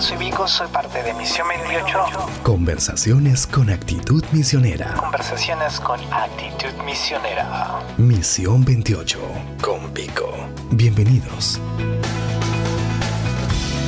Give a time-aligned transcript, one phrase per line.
[0.00, 1.94] Soy Vico, soy parte de Misión 28.
[2.42, 4.94] Conversaciones con actitud misionera.
[4.94, 7.80] Conversaciones con actitud misionera.
[7.98, 9.18] Misión 28
[9.62, 10.32] con Vico.
[10.70, 11.60] Bienvenidos.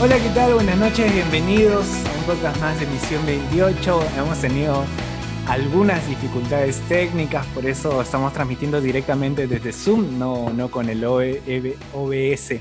[0.02, 0.52] Hola, ¿qué tal?
[0.52, 4.04] Buenas noches, bienvenidos a un podcast más de Misión 28.
[4.18, 4.84] Hemos tenido
[5.48, 12.60] algunas dificultades técnicas, por eso estamos transmitiendo directamente desde Zoom, no, no con el OBS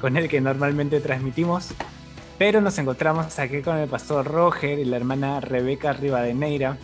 [0.00, 1.74] con el que normalmente transmitimos.
[2.38, 6.78] Pero nos encontramos aquí con el pastor Roger y la hermana Rebeca Rivadeneira,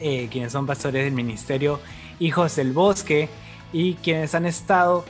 [0.00, 1.80] eh, quienes son pastores del ministerio
[2.20, 3.28] Hijos del Bosque
[3.72, 5.04] y quienes han estado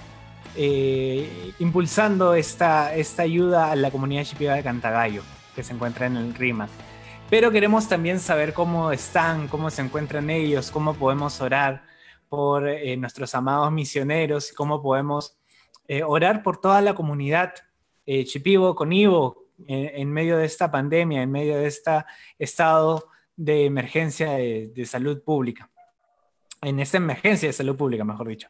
[0.56, 5.22] eh, impulsando esta, esta ayuda a la comunidad chipiva de Cantagallo,
[5.54, 6.66] que se encuentra en el RIMA.
[7.28, 11.82] Pero queremos también saber cómo están, cómo se encuentran ellos, cómo podemos orar
[12.30, 15.36] por eh, nuestros amados misioneros cómo podemos
[16.06, 17.52] orar por toda la comunidad
[18.06, 22.04] eh, Chipivo, con Ivo, en medio de esta pandemia, en medio de este
[22.38, 25.70] estado de emergencia de, salud pública.
[26.62, 28.48] En esta emergencia de salud pública, mejor dicho.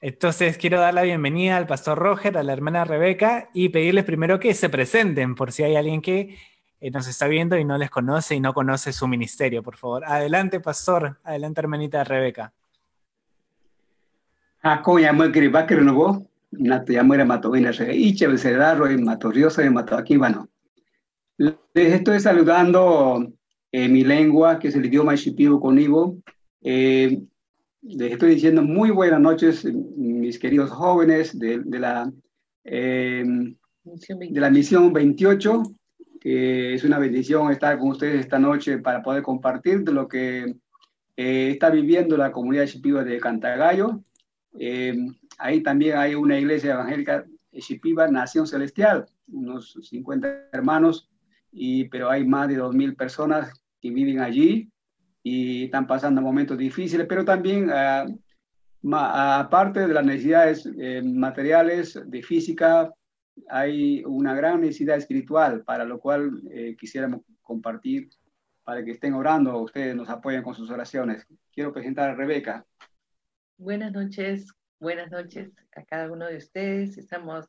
[0.00, 4.40] Entonces quiero dar la bienvenida al pastor Roger, a la hermana Rebeca y pedirles primero
[4.40, 6.36] que se presenten por si hay alguien que
[6.80, 10.04] eh, nos está viendo y no les conoce y no conoce su ministerio, por favor.
[10.04, 11.20] Adelante, pastor.
[11.22, 12.52] Adelante, hermanita Rebeca.
[14.64, 20.48] Ah, Nato Yamuera Matovina Iche Becerraro y Matoriosa y aquí bueno.
[21.38, 23.32] Les estoy saludando
[23.72, 26.18] en mi lengua, que es el idioma shipibo conmigo.
[26.60, 27.22] Eh,
[27.82, 32.12] les estoy diciendo muy buenas noches, mis queridos jóvenes de, de la,
[32.64, 33.24] eh,
[33.84, 35.62] de la misión 28,
[36.20, 40.54] que es una bendición estar con ustedes esta noche para poder compartir de lo que
[41.16, 44.04] eh, está viviendo la comunidad shipibo de Cantagallo.
[45.38, 51.10] Ahí también hay una iglesia evangélica Shipiba, Nación Celestial, unos 50 hermanos,
[51.50, 54.70] y, pero hay más de 2.000 personas que viven allí
[55.22, 58.06] y están pasando momentos difíciles, pero también, ah,
[59.38, 62.92] aparte de las necesidades eh, materiales, de física,
[63.48, 68.08] hay una gran necesidad espiritual, para lo cual eh, quisiéramos compartir
[68.64, 71.26] para que estén orando, ustedes nos apoyen con sus oraciones.
[71.52, 72.64] Quiero presentar a Rebeca.
[73.58, 76.98] Buenas noches, buenas noches a cada uno de ustedes.
[76.98, 77.46] Estamos,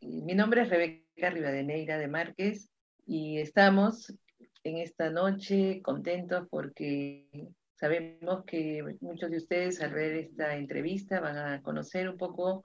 [0.00, 2.70] mi nombre es Rebeca Rivadeneira de Márquez
[3.04, 4.14] y estamos
[4.62, 7.26] en esta noche contentos porque
[7.74, 12.64] sabemos que muchos de ustedes al ver esta entrevista van a conocer un poco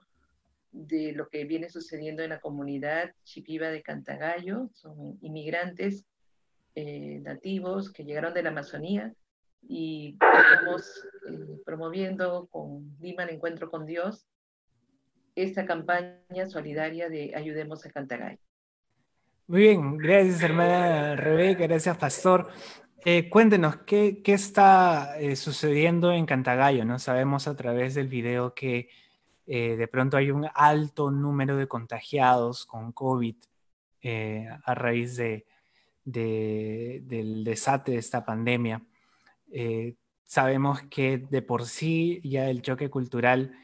[0.70, 4.70] de lo que viene sucediendo en la comunidad chipiva de Cantagallo.
[4.72, 6.06] Son inmigrantes
[6.76, 9.12] eh, nativos que llegaron de la Amazonía
[9.68, 14.26] y estamos eh, promoviendo con Lima el Encuentro con Dios
[15.34, 18.38] esta campaña solidaria de Ayudemos a Cantagay.
[19.46, 22.48] Muy bien, gracias hermana Rebeca, gracias pastor.
[23.04, 26.84] Eh, cuéntenos, ¿qué, qué está eh, sucediendo en Cantagallo?
[26.84, 26.98] ¿no?
[26.98, 28.88] Sabemos a través del video que
[29.46, 33.36] de pronto hay un alto número de contagiados con COVID
[34.64, 35.44] a raíz de,
[36.04, 38.80] del desate de esta pandemia.
[39.56, 39.94] Eh,
[40.24, 43.56] sabemos que de por sí ya el choque cultural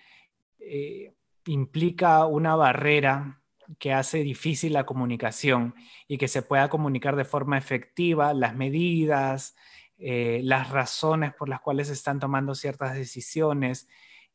[0.60, 1.14] eh,
[1.46, 3.42] implica una barrera
[3.80, 5.74] que hace difícil la comunicación
[6.06, 9.56] y que se pueda comunicar de forma efectiva las medidas,
[9.98, 13.88] eh, las razones por las cuales se están tomando ciertas decisiones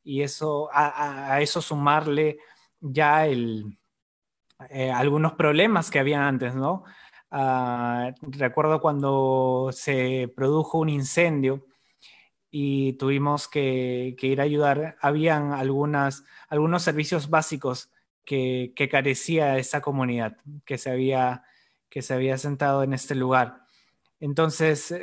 [0.04, 2.38] y eso a, eso sumarle
[2.82, 3.26] ya
[4.94, 6.84] algunos problemas que había antes, ¿no?
[7.32, 11.66] Ah, recuerdo cuando se produjo un incendio
[12.52, 14.96] y tuvimos que, ir a ayudar.
[15.02, 17.92] Habían algunas, algunos servicios básicos
[18.24, 21.44] que, carecía esa comunidad que se había,
[21.90, 23.66] que se había sentado en este lugar.
[24.20, 24.94] Entonces,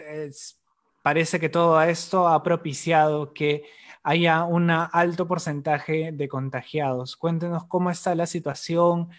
[1.03, 3.65] parece que todo esto ha propiciado que
[4.03, 7.17] haya un alto porcentaje de contagiados.
[7.17, 9.11] Cuéntenos cómo está la situación,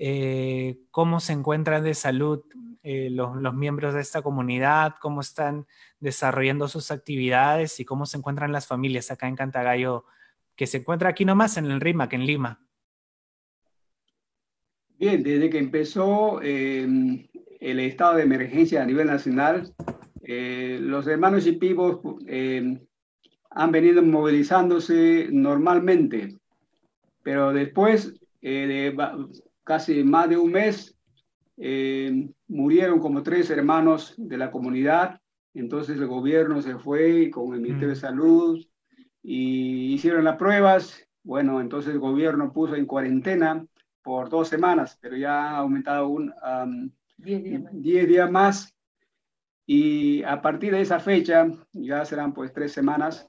[0.00, 2.44] eh, cómo se encuentran de salud
[2.84, 5.66] eh, los, miembros de esta comunidad, cómo están
[5.98, 10.04] desarrollando sus actividades y cómo se encuentran las familias acá en Cantagallo,
[10.54, 12.60] que se encuentra aquí nomás en el RIMAC, en Lima.
[14.96, 17.26] Bien, desde que empezó em,
[17.58, 19.74] el estado de emergencia a nivel nacional,
[20.22, 21.98] eh, los hermanos y pibos
[22.28, 22.78] em,
[23.50, 26.36] han venido movilizándose normalmente,
[27.24, 28.94] pero después de
[29.68, 30.96] casi más de un mes,
[31.58, 35.20] eh, murieron como tres hermanos de la comunidad.
[35.52, 38.00] Entonces el gobierno se fue con el Ministerio de mm.
[38.00, 38.66] Salud
[39.22, 41.06] y hicieron las pruebas.
[41.22, 43.66] Bueno, entonces el gobierno puso en cuarentena
[44.02, 46.32] por dos semanas, pero ya ha aumentado un,
[47.18, 47.82] 10 días más.
[47.82, 48.74] días más.
[49.66, 53.28] Y a partir de esa fecha, ya serán pues tres semanas,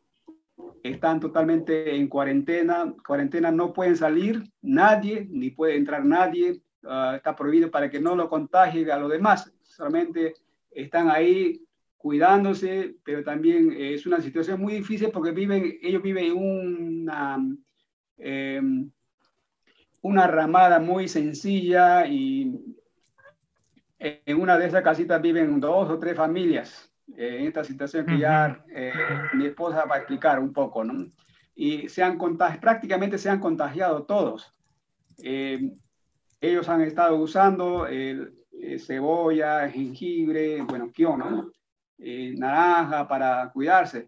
[0.84, 2.94] están totalmente en cuarentena.
[3.06, 6.62] Cuarentena no pueden salir nadie, ni puede entrar nadie.
[6.84, 9.52] Ah, está prohibido para que no lo contagie a los demás.
[9.62, 10.34] Solamente
[10.72, 11.62] están ahí
[11.98, 17.38] cuidándose, pero también es una situación muy difícil porque viven, ellos viven en una,
[18.18, 18.90] em,
[20.02, 22.58] una ramada muy sencilla y
[24.00, 26.89] en una de esas casitas viven dos o tres familias.
[27.18, 28.94] Eh, en esta situación que ya eh,
[29.34, 31.12] mi esposa va a explicar un poco, ¿no?
[31.56, 32.18] Y se han
[32.62, 34.54] prácticamente se han contagiado todos.
[35.22, 35.72] Eh,
[36.40, 37.86] ellos han estado usando
[38.80, 41.52] cebolla, jengibre, bueno, kion, ¿no?
[41.98, 44.08] naranja para cuidarse,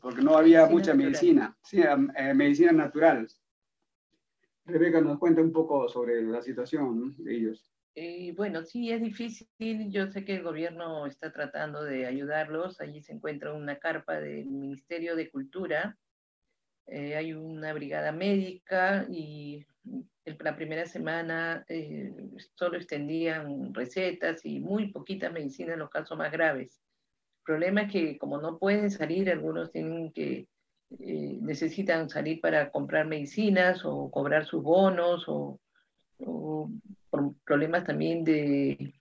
[0.00, 1.82] porque no había mucha medicina, sí,
[2.34, 3.26] medicina natural.
[4.64, 7.75] Rebeca nos cuenta un poco sobre la situación de ellos.
[7.98, 9.90] Eh, bueno, sí, es difícil.
[9.90, 12.78] Yo sé que el gobierno está tratando de ayudarlos.
[12.82, 15.96] Allí se encuentra una carpa del Ministerio de Cultura.
[16.86, 19.64] Eh, hay una brigada médica y
[20.40, 22.12] la primera semana eh,
[22.54, 26.82] solo extendían recetas y muy poquitas medicinas en los casos más graves.
[27.38, 30.46] El problema es que como no pueden salir, algunos tienen que
[30.90, 35.58] necesitan salir para comprar medicinas o cobrar sus bonos o
[36.18, 36.70] por
[37.44, 38.92] problemas también de,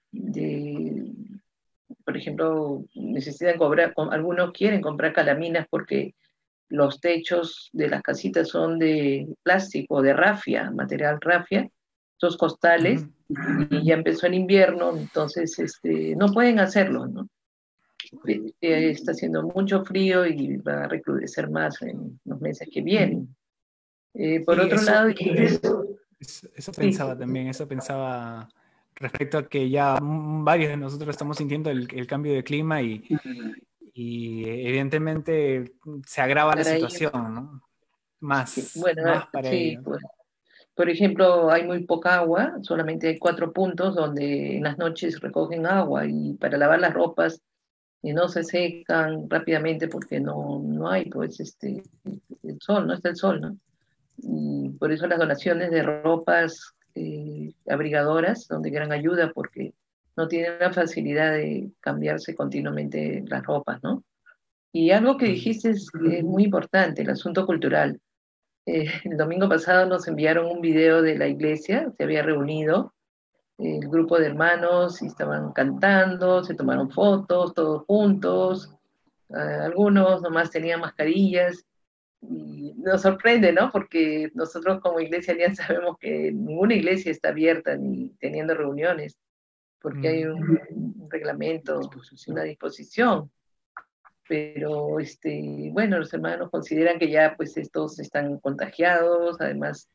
[2.03, 6.15] por ejemplo, necesitan cobrar, algunos quieren comprar calaminas porque
[6.69, 11.69] los techos de las casitas son de plástico, de rafia, material rafia,
[12.17, 13.05] esos costales,
[13.69, 17.27] y ya empezó el invierno, entonces este, no pueden hacerlo, ¿no?
[18.27, 23.35] Eh, está haciendo mucho frío y va a recrudecer más en los meses que vienen.
[24.13, 25.85] Eh, por otro lado, eso,
[26.75, 28.47] pensaba también, eso pensaba
[28.95, 33.03] respecto a que ya varios de nosotros estamos sintiendo el, cambio de clima y,
[33.93, 35.73] y, evidentemente
[36.05, 37.61] se agrava la situación, ¿no?
[38.21, 40.01] Más, bueno, más para sí, pues,
[40.75, 45.65] por ejemplo, hay muy poca agua, solamente hay cuatro puntos donde en las noches recogen
[45.65, 47.41] agua y para lavar las ropas
[48.01, 51.81] y no se secan rápidamente porque no, no hay pues este
[52.43, 53.57] el sol, no está el sol, ¿no?
[54.17, 59.73] Y por eso las donaciones de ropas eh, abrigadoras son de gran ayuda porque
[60.15, 64.03] no tienen la facilidad de cambiarse continuamente las ropas, ¿no?
[64.71, 65.89] Y algo que dijiste es,
[66.23, 67.99] muy importante, el asunto cultural.
[68.65, 72.93] Eh, el domingo pasado nos enviaron un video de la iglesia, se había reunido
[73.57, 78.73] el grupo de hermanos y estaban cantando, se tomaron fotos todos juntos,
[79.33, 81.65] ah, algunos nomás tenían mascarillas
[82.29, 83.71] y nos sorprende, ¿no?
[83.71, 89.17] Porque nosotros como iglesia ya sabemos que ninguna iglesia está abierta ni teniendo reuniones,
[89.81, 91.79] porque hay un, reglamento,
[92.27, 93.31] una disposición.
[94.27, 99.87] Pero, este, bueno, los hermanos consideran que ya pues estos están contagiados, además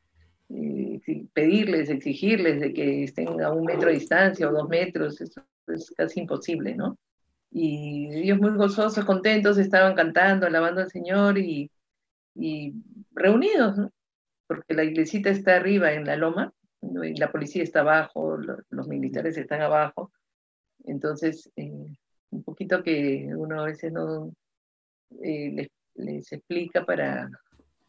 [0.49, 1.01] eh,
[1.33, 5.91] pedirles, exigirles de que estén a un metro de distancia o dos metros, eso es
[5.91, 6.97] casi imposible, ¿no?
[7.51, 11.69] Y ellos muy gozosos, contentos, estaban cantando, alabando al Señor y
[12.35, 12.73] y
[13.11, 13.89] reunidos,
[14.47, 18.37] porque la iglesita está arriba en la loma, y la policía está abajo,
[18.69, 20.11] los militares están abajo,
[20.85, 21.71] entonces eh,
[22.31, 24.33] un poquito que uno a veces no
[25.23, 27.29] eh, les, explica para,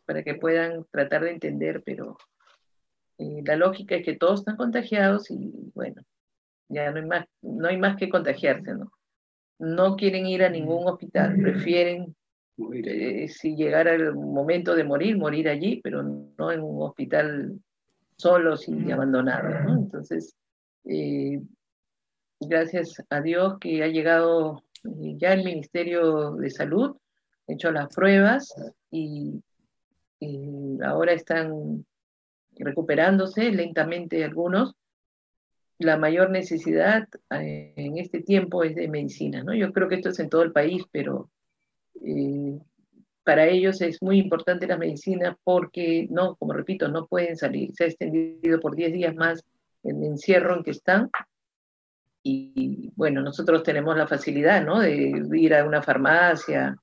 [0.04, 2.18] para que puedan tratar de entender, pero
[3.18, 6.02] eh, la lógica es que todos están contagiados y bueno,
[6.68, 8.92] ya no hay más, no hay más que contagiarse, ¿no?
[9.58, 12.16] No quieren ir a ningún hospital, prefieren
[12.58, 17.58] eh, si llegara el momento de morir, morir allí, pero no en un hospital
[18.16, 19.48] solo y abandonado.
[19.74, 20.36] Entonces,
[20.84, 21.40] eh,
[22.40, 26.96] gracias a Dios que ha llegado eh, ya el Ministerio de Salud,
[27.48, 28.54] ha hecho las pruebas
[28.90, 29.42] y,
[30.84, 31.84] ahora están
[32.54, 34.76] recuperándose lentamente algunos.
[35.78, 39.52] La mayor necesidad en este tiempo es de medicina, ¿no?
[39.52, 41.28] Yo creo que esto es en todo el país, pero
[42.00, 42.58] eh,
[43.24, 47.72] para ellos es muy importante la medicina porque, no, como repito, no pueden salir.
[47.74, 49.44] Se ha extendido por 10 días más
[49.84, 51.10] el encierro en que están.
[52.24, 54.80] Y bueno, nosotros tenemos la facilidad, ¿no?
[54.80, 56.76] De ir a una farmacia,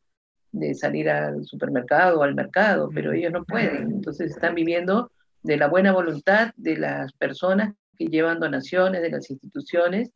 [0.52, 3.92] de salir al supermercado o al mercado, pero ellos no pueden.
[3.92, 5.12] Entonces están viviendo
[5.44, 10.12] de la buena voluntad de las personas que llevan donaciones de las instituciones,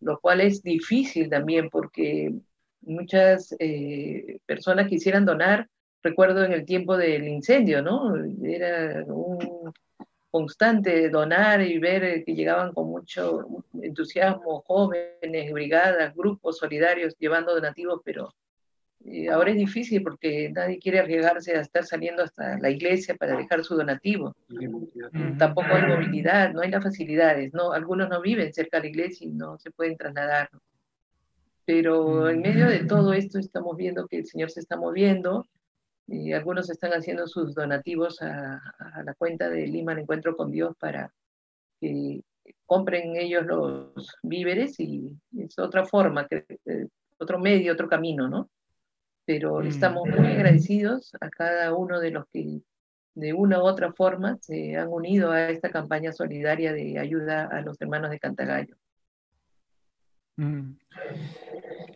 [0.00, 2.34] lo cual es difícil también porque
[2.88, 5.68] muchas eh, personas quisieran donar,
[6.02, 8.14] recuerdo en el tiempo del incendio, ¿no?
[8.42, 9.72] Era un,
[10.30, 13.46] constante donar y ver que llegaban con mucho
[13.82, 18.34] entusiasmo jóvenes, brigadas, grupos solidarios llevando donativos, pero
[19.04, 23.36] eh, ahora es difícil porque nadie quiere arriesgarse a estar saliendo hasta la iglesia para
[23.36, 24.34] dejar su donativo.
[25.38, 27.72] Tampoco hay movilidad, no hay las facilidades, ¿no?
[27.72, 30.50] Algunos no viven cerca de la iglesia y no se pueden trasladar.
[31.68, 35.44] Pero en medio de todo esto estamos viendo que el Señor se está moviendo
[36.06, 38.62] y algunos están haciendo sus donativos a,
[39.04, 41.12] la cuenta de Lima el Encuentro con Dios para
[41.78, 42.22] que
[42.64, 46.86] compren ellos los víveres y es otra forma, que, eh,
[47.18, 48.48] otro medio, otro camino, ¿no?
[49.26, 49.66] Pero mm.
[49.66, 52.62] estamos muy agradecidos a cada uno de los que
[53.14, 57.60] de una u otra forma se han unido a esta campaña solidaria de ayuda a
[57.60, 58.74] los hermanos de Cantagallo.
[60.38, 60.76] Mm.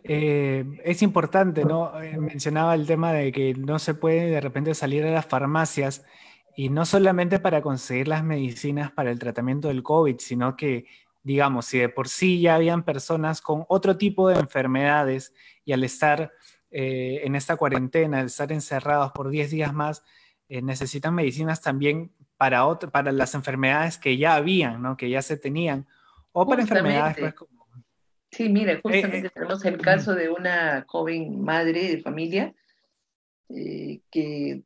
[0.03, 1.99] Eh, es importante, ¿no?
[2.01, 6.05] Eh, mencionaba el tema de que no se puede de repente salir a las farmacias
[6.57, 10.85] y no solamente para conseguir las medicinas para el tratamiento del COVID, sino que,
[11.23, 15.33] digamos, si de por sí ya habían personas con otro tipo de enfermedades
[15.63, 16.33] y al estar
[16.69, 20.03] eh, en esta cuarentena, al estar encerrados por 10 días más,
[20.49, 24.97] necesitan medicinas también para, para las enfermedades que ya habían, ¿no?
[24.97, 25.87] Que ya se tenían,
[26.31, 27.33] o para enfermedades pues,
[28.33, 32.53] Sí, mira, eh, justamente eh, tenemos el caso de una joven madre de familia
[33.49, 34.63] eh, que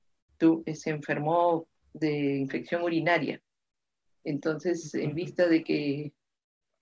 [0.73, 3.41] se enfermó de infección urinaria.
[4.23, 6.13] Entonces, en vista de que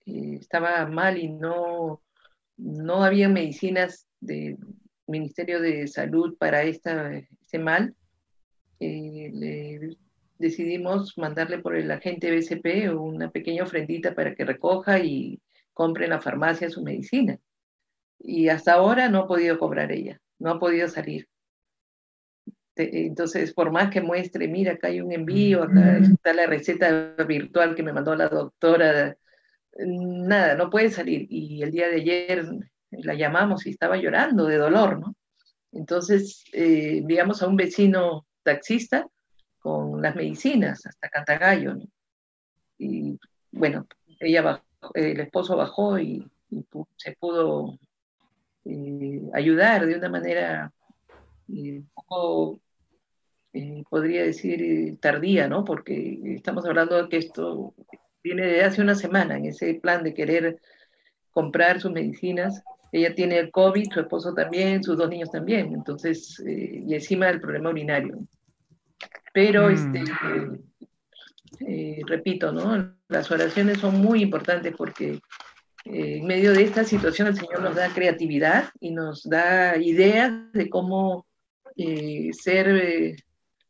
[0.04, 2.02] estaba mal y no,
[2.56, 4.58] no había medicinas del
[5.08, 7.96] Ministerio de Salud para esta, este mal,
[10.38, 15.40] decidimos mandarle por el agente BCP una pequeña ofrendita para que recoja y
[15.76, 17.38] compre en la farmacia su medicina.
[18.18, 21.28] Y hasta ahora no ha podido cobrar ella, no ha podido salir.
[22.74, 27.74] Entonces, por más que muestre, mira, acá hay un envío, acá está la receta virtual
[27.74, 29.16] que me mandó la doctora,
[29.78, 31.26] nada, no puede salir.
[31.28, 32.46] Y el día de ayer
[32.90, 35.14] la llamamos y estaba llorando de dolor, ¿no?
[35.72, 39.06] Entonces, eh, enviamos a un vecino taxista
[39.58, 41.84] con las medicinas hasta Cantagallo, ¿no?
[42.78, 43.18] Y
[43.52, 43.86] bueno,
[44.20, 46.26] ella bajó el esposo bajó y,
[46.96, 47.78] se pudo
[48.64, 50.72] eh, ayudar de una manera
[51.48, 52.60] eh, un poco,
[53.52, 55.64] eh, podría decir, tardía, ¿no?
[55.64, 57.74] Porque estamos hablando de que esto
[58.22, 60.60] viene de hace una semana, en ese plan de querer
[61.32, 62.62] comprar sus medicinas.
[62.92, 67.40] Ella tiene el COVID, su esposo también, sus dos niños también, entonces, y encima del
[67.40, 68.20] problema urinario.
[69.32, 69.72] Pero, mm.
[69.72, 70.04] este,
[72.06, 72.94] repito, ¿no?
[73.08, 75.20] Las oraciones son muy importantes porque
[75.86, 80.32] eh, en medio de esta situación el Señor nos da creatividad y nos da ideas
[80.52, 81.26] de cómo
[81.76, 83.16] eh, ser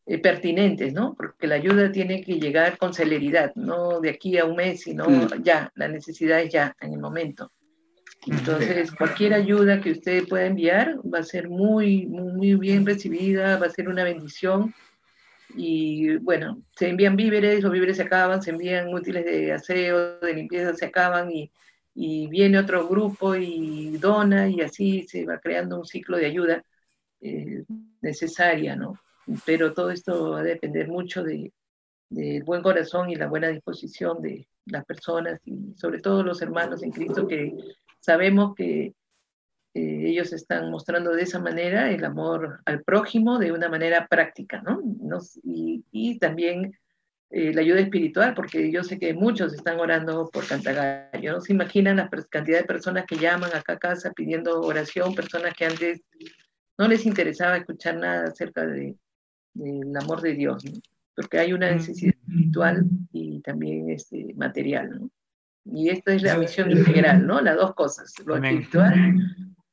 [0.07, 1.15] eh, pertinentes, ¿no?
[1.15, 5.07] Porque la ayuda tiene que llegar con celeridad, no de aquí a un mes, sino
[5.43, 7.53] ya, la necesidad es ya, en el momento.
[8.27, 13.67] Entonces, cualquier ayuda que usted pueda enviar va a ser muy, muy bien recibida, va
[13.67, 14.75] a ser una bendición
[15.55, 20.35] y bueno, se envían víveres, los víveres se acaban, se envían útiles de aseo, de
[20.35, 21.51] limpieza, se acaban y,
[21.95, 26.65] y viene otro grupo y dona y así se va creando un ciclo de ayuda
[27.21, 27.65] eh,
[28.03, 28.99] necesaria, ¿no?
[29.45, 31.53] Pero todo esto va a depender mucho del
[32.09, 36.83] de buen corazón y la buena disposición de las personas y sobre todo los hermanos
[36.83, 37.53] en Cristo que
[37.99, 38.95] sabemos que
[39.77, 44.81] ellos están mostrando de esa manera el amor al prójimo de una manera práctica, ¿no?
[45.43, 46.73] y, también
[47.31, 51.41] eh, la ayuda espiritual, porque yo sé que muchos están orando por Cantagallo, ¿no?
[51.41, 55.67] Se imaginan la cantidad de personas que llaman acá a casa pidiendo oración, personas que
[55.67, 56.03] antes
[56.79, 58.97] no les interesaba escuchar nada acerca del
[60.01, 60.73] amor de Dios, ¿no?
[61.15, 65.11] Porque hay una necesidad espiritual y también este, material, ¿no?
[65.65, 67.41] Y esta es la misión integral, ¿no?
[67.41, 68.95] Las dos cosas, lo espiritual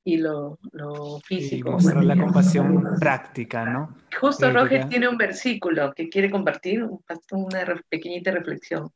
[0.03, 1.69] y lo, lo físico.
[1.69, 3.95] Y mostrar la compasión práctica, ¿no?
[4.19, 6.83] Justo Roger tiene un versículo que quiere compartir,
[7.31, 8.89] una pequeñita reflexión.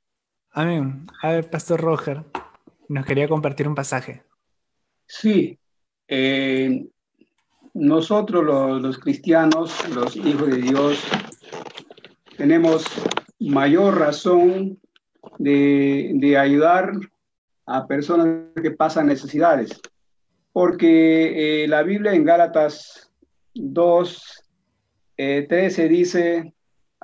[0.52, 1.08] Amén.
[1.22, 2.24] A ver, Pastor Roger,
[2.90, 4.24] nos quería compartir un pasaje.
[5.06, 5.58] Sí.
[6.08, 6.88] Eh,
[7.74, 11.04] nosotros los, los cristianos, los hijos de Dios,
[12.38, 12.86] tenemos
[13.40, 14.80] mayor razón
[15.38, 16.92] de, de ayudar
[17.66, 19.80] a personas que pasan necesidades
[20.58, 23.12] porque eh, la Biblia en Gálatas
[23.54, 24.44] 2,
[25.16, 26.54] 13 eh, dice,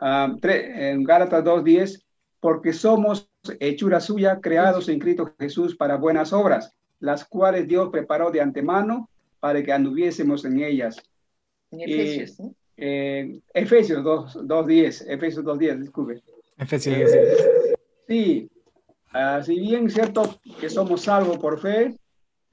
[0.01, 2.03] uh, en Gálatas 2, 10,
[2.39, 3.29] porque somos
[3.60, 9.07] hechura suya, creados en Cristo Jesús para buenas obras, las cuales Dios preparó de antemano
[9.39, 10.98] para que anduviésemos en ellas.
[11.69, 12.41] En Efesios,
[12.75, 16.24] eh, Efesios 2, 10, Efesios 2, 10, disculpe.
[16.57, 17.12] Efesios
[18.07, 18.50] Sí,
[19.13, 21.95] uh, si bien es cierto que somos salvos por fe,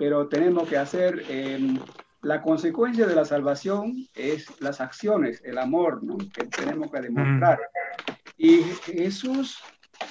[0.00, 1.74] pero tenemos que hacer, eh,
[2.22, 6.16] la consecuencia de la salvación es las acciones, el amor ¿no?
[6.16, 7.58] que tenemos que demostrar.
[7.58, 8.12] Mm.
[8.38, 9.58] Y Jesús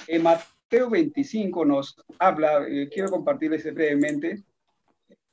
[0.06, 4.44] en Mateo 25 nos habla, eh, quiero compartirles brevemente,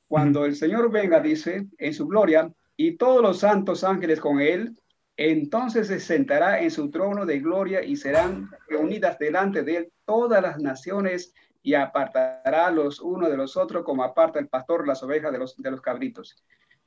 [0.08, 4.76] cuando el Señor venga, dice, en su gloria, y todos los santos ángeles con él,
[5.16, 10.42] entonces se sentará en su trono de gloria y serán reunidas delante de él todas
[10.42, 11.32] las naciones
[11.68, 15.54] y apartará los unos de los otros como aparta el pastor las ovejas de los,
[15.54, 16.34] de los cabritos.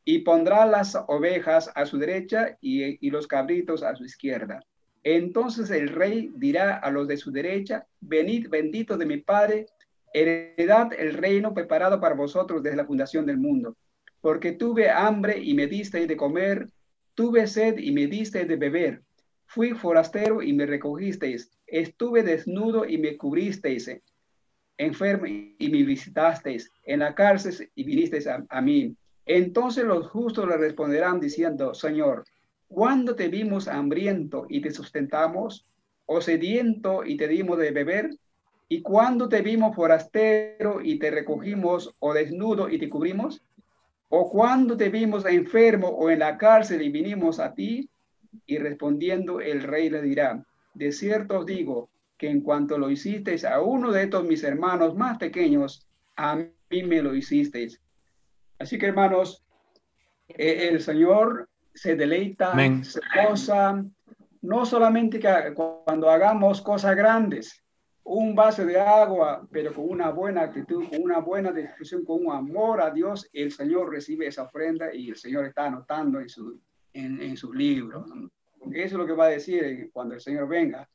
[0.04, 4.66] Y pondrá las ovejas a su derecha y, y los cabritos a su izquierda.
[5.04, 9.68] Entonces el rey dirá a los de su derecha, venid bendito de mi Padre,
[10.12, 13.78] heredad el reino preparado para vosotros desde la fundación del mundo.
[14.20, 16.68] Porque tuve hambre y me disteis de comer,
[17.14, 19.04] Tuve sed y me diste de beber.
[19.46, 21.52] Fui forastero y me recogisteis.
[21.68, 23.92] Estuve desnudo y me cubristeis.
[24.82, 26.72] Enfermo y me visitasteis.
[26.84, 28.96] En la cárcel y vinisteis a, a mí.
[29.28, 32.26] Entonces los justos le responderán diciendo, Señor,
[32.68, 35.68] ¿cuándo te vimos hambriento y te sustentamos?
[36.08, 38.10] ¿O sediento y te dimos de beber?
[38.70, 41.96] ¿Y cuándo te vimos forastero y te recogimos?
[42.00, 43.44] ¿O desnudo y te cubrimos?
[44.10, 47.88] ¿O cuando te vimos enfermo o en la cárcel y vinimos a ti?
[48.48, 51.91] Y respondiendo el rey le dirá, de cierto os digo
[52.22, 56.84] que en cuanto lo hicisteis a uno de estos mis hermanos más pequeños, a mí
[56.84, 57.82] me lo hicisteis.
[58.60, 59.44] Así que hermanos,
[60.28, 63.84] eh, el Señor se deleita, se goza,
[64.44, 67.64] no solamente que cuando hagamos cosas grandes,
[68.04, 72.34] un vaso de agua, pero con una buena actitud, con una buena discusión, con un
[72.34, 76.62] amor a Dios, el Señor recibe esa ofrenda y el Señor está anotando en su,
[76.94, 78.06] en, en su libro.
[78.60, 80.88] Porque eso es lo que va a decir cuando el Señor venga.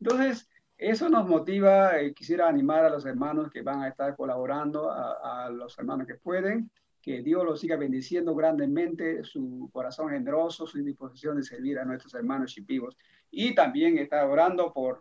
[0.00, 0.48] Entonces,
[0.90, 5.48] eso nos motiva, eh, quisiera animar a los hermanos que van a estar colaborando, a,
[5.50, 11.36] los hermanos que pueden, que Dios los siga bendiciendo grandemente, su corazón generoso, su disposición
[11.36, 12.96] de servir a nuestros hermanos chipivos.
[13.30, 15.00] Y también está orando por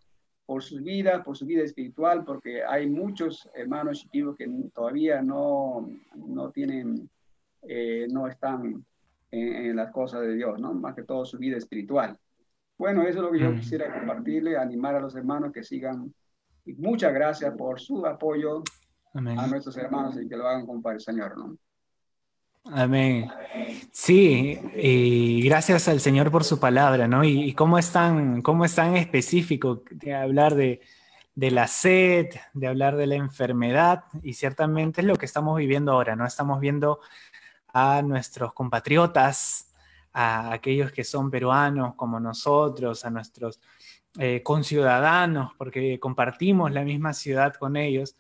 [0.51, 5.89] por su vida, por su vida espiritual, porque hay muchos hermanos chiquillos que todavía no,
[6.13, 7.09] no tienen,
[7.61, 8.85] eh, no están
[9.31, 10.73] en, las cosas de Dios, ¿no?
[10.73, 12.17] Más que todo su vida espiritual.
[12.81, 13.59] Bueno, eso es lo que yo mm.
[13.59, 16.11] quisiera compartirle, animar a los hermanos que sigan.
[16.65, 18.63] Y muchas gracias por su apoyo
[19.13, 21.55] a nuestros hermanos y que lo hagan con el Señor, ¿no?
[22.65, 23.29] Amén.
[23.91, 27.23] Sí, y gracias al Señor por su palabra, ¿no?
[27.23, 30.81] Y, cómo, es tan, cómo es tan específico de hablar de,
[31.35, 35.91] de, la sed, de hablar de la enfermedad, y ciertamente es lo que estamos viviendo
[35.91, 36.25] ahora, ¿no?
[36.25, 36.99] Estamos viendo
[37.73, 39.70] a nuestros compatriotas,
[40.13, 43.60] a aquellos que son peruanos como nosotros, a nuestros
[44.19, 48.17] eh, conciudadanos, porque compartimos la misma ciudad con ellos,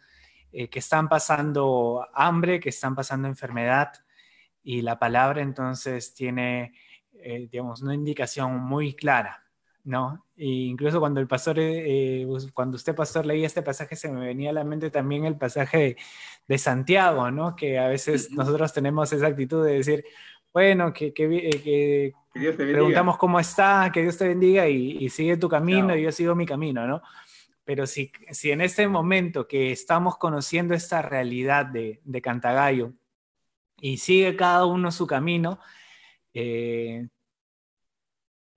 [0.53, 3.93] eh, que están pasando hambre, que están pasando enfermedad
[4.63, 6.73] y la palabra entonces tiene,
[7.13, 9.43] eh, digamos, una indicación muy clara,
[9.83, 10.25] ¿no?
[10.35, 14.51] E incluso cuando el pastor, eh, cuando usted pastor leía este pasaje, se me venía
[14.51, 15.97] a la mente también el pasaje
[16.47, 17.55] de, Santiago, ¿no?
[17.55, 20.03] Que a veces nosotros tenemos esa actitud de decir,
[20.53, 25.49] bueno, que, que, eh, que preguntamos cómo está, que Dios te bendiga y, sigue tu
[25.49, 27.01] camino y yo sigo mi camino, ¿no?
[27.63, 32.93] Pero si, si en este momento que estamos conociendo esta realidad de, de Cantagallo,
[33.81, 35.59] y sigue cada uno su camino,
[36.33, 37.07] eh,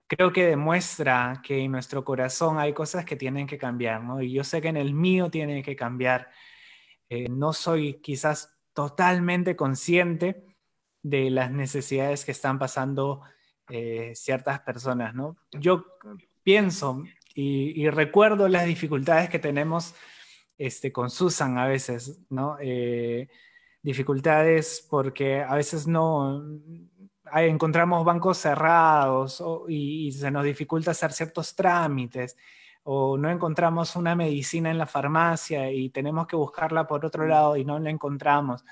[0.07, 4.21] creo que demuestra que en nuestro corazón hay cosas que tienen que cambiar, ¿no?
[4.21, 6.29] Y yo sé que en el mío tiene que cambiar.
[7.09, 10.45] Eh, no soy quizás totalmente consciente
[11.05, 13.21] de las necesidades que están pasando
[13.69, 15.37] eh, ciertas personas, ¿no?
[15.51, 15.85] Yo
[16.41, 17.03] pienso
[17.35, 19.93] y, recuerdo las dificultades que tenemos
[20.57, 22.57] este, con Susan a veces, ¿no?
[23.83, 26.43] dificultades porque a veces no
[27.35, 32.35] encontramos bancos cerrados y, se nos dificulta hacer ciertos trámites
[32.83, 37.57] o no encontramos una medicina en la farmacia y tenemos que buscarla por otro lado
[37.57, 38.65] y no la encontramos.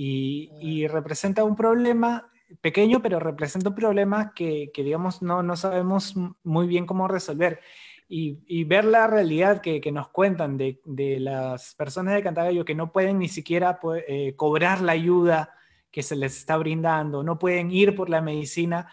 [0.00, 2.30] Y, y representa un problema
[2.60, 7.60] pequeño, pero representa un problema que, que digamos, no, no sabemos muy bien cómo resolver
[8.08, 10.80] y, ver la realidad que, nos cuentan de,
[11.20, 15.54] las personas de Cantagallo que no pueden ni siquiera eh, cobrar la ayuda
[15.90, 18.90] que se les está brindando, no pueden ir por la medicina,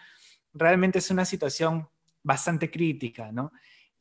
[0.52, 1.88] realmente es una situación
[2.22, 3.52] bastante crítica, ¿no?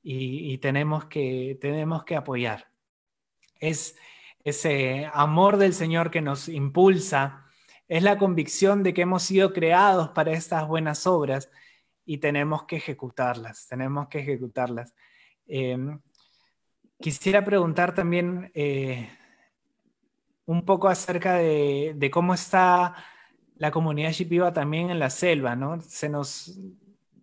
[0.07, 2.67] Y, tenemos, que, tenemos que apoyar.
[3.59, 3.97] Es
[4.45, 7.47] ese amor del Señor que nos impulsa,
[7.87, 11.49] es la convicción de que hemos sido creados para estas buenas obras
[12.05, 14.93] y tenemos que ejecutarlas, tenemos que ejecutarlas.
[15.47, 15.99] Em,
[16.99, 19.09] quisiera preguntar también eh,
[20.45, 22.95] un poco acerca de, cómo está
[23.55, 25.81] la comunidad shipiba también en la selva, ¿no?
[25.81, 26.55] Se nos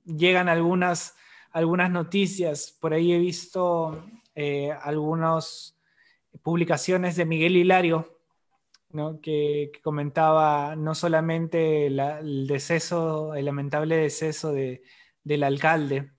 [0.05, 1.15] llegan algunas,
[1.53, 4.05] algunas noticias, por ahí he visto
[4.35, 5.79] eh, algunas
[6.43, 8.19] publicaciones de Miguel Hilario,
[9.23, 16.13] que, comentaba no solamente el deceso, el lamentable deceso del alcalde,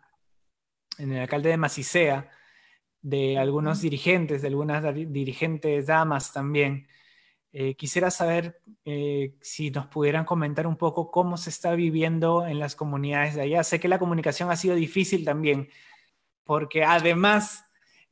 [0.97, 2.29] en el alcalde de Macicea,
[3.01, 6.87] de algunos dirigentes, de algunas dirigentes damas también.
[7.51, 12.57] Eh, quisiera saber eh, si nos pudieran comentar un poco cómo se está viviendo en
[12.57, 13.63] las comunidades de allá.
[13.63, 15.69] Sé que la comunicación ha sido difícil también,
[16.43, 17.65] porque además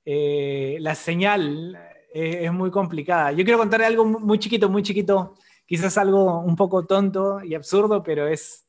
[0.05, 1.77] eh, la señal
[2.13, 3.31] es muy complicada.
[3.31, 8.03] Yo quiero contar algo muy chiquito, muy chiquito, quizás algo un poco tonto y absurdo,
[8.03, 8.67] pero es,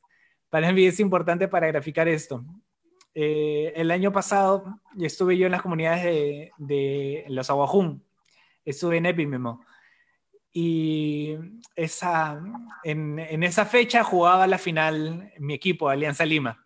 [0.48, 2.44] para mí es importante para graficar esto.
[3.14, 8.04] Eh, el año pasado estuve yo en las comunidades de, los Aguajún,
[8.64, 9.64] estuve en Epimemo.
[10.54, 11.36] Y
[12.84, 16.61] en, esa fecha jugaba la final mi equipo, Alianza Lima.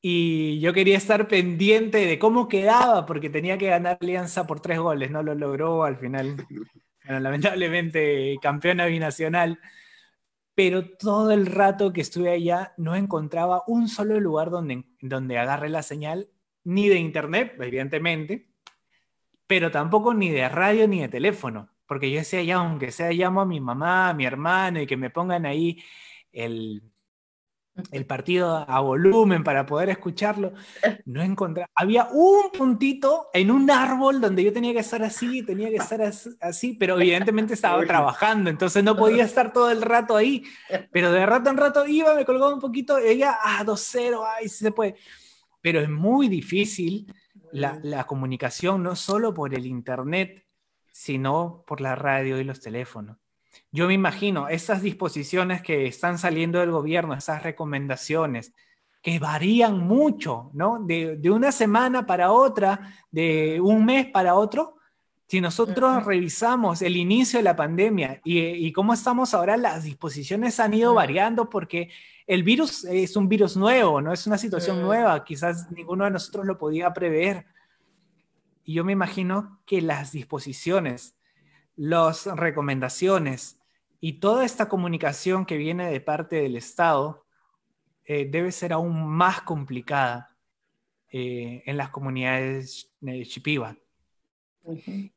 [0.00, 4.78] Y yo quería estar pendiente de cómo quedaba, porque tenía que ganar Alianza por tres
[4.78, 5.10] goles.
[5.10, 6.46] No lo logró al final.
[7.04, 9.58] lamentablemente, campeona binacional
[10.58, 15.68] pero todo el rato que estuve allá no encontraba un solo lugar donde, donde agarre
[15.68, 16.30] la señal,
[16.64, 18.48] ni de internet, evidentemente,
[19.46, 23.40] pero tampoco ni de radio ni de teléfono, porque yo decía ya, aunque sea llamo
[23.40, 25.80] a mi mamá, a mi hermano y que me pongan ahí
[26.32, 26.82] el,
[27.92, 30.52] el partido a volumen para poder escucharlo,
[31.04, 31.66] no encontré.
[31.74, 36.00] Había un puntito en un árbol donde yo tenía que estar así, tenía que estar
[36.40, 40.44] así, pero evidentemente estaba trabajando, entonces no podía estar todo el rato ahí.
[40.92, 44.64] Pero de rato en rato iba, me colgaba un poquito, ella, ah, 2-0, ay, sí
[44.64, 44.96] se puede.
[45.60, 47.12] Pero es muy difícil
[47.52, 50.44] la, la comunicación, no solo por el internet,
[50.92, 53.18] sino por la radio y los teléfonos.
[53.70, 58.54] Yo me imagino esas disposiciones que están saliendo del gobierno, esas recomendaciones,
[59.02, 60.82] que varían mucho, ¿no?
[60.84, 64.76] De, una semana para otra, de un mes para otro.
[65.26, 70.72] Si nosotros revisamos el inicio de la pandemia y, cómo estamos ahora, las disposiciones han
[70.72, 71.90] ido variando porque
[72.26, 76.46] el virus es un virus nuevo, no es una situación nueva, quizás ninguno de nosotros
[76.46, 77.44] lo podía prever.
[78.64, 81.14] Y yo me imagino que las disposiciones,
[81.76, 83.57] las recomendaciones,
[84.00, 87.26] y toda esta comunicación que viene de parte del Estado
[88.04, 90.36] eh, debe ser aún más complicada
[91.10, 93.26] eh, en las comunidades de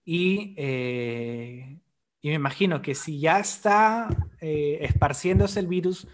[0.05, 1.79] y, eh,
[2.21, 4.07] y, me imagino que si ya está
[4.39, 6.07] esparciéndose el virus,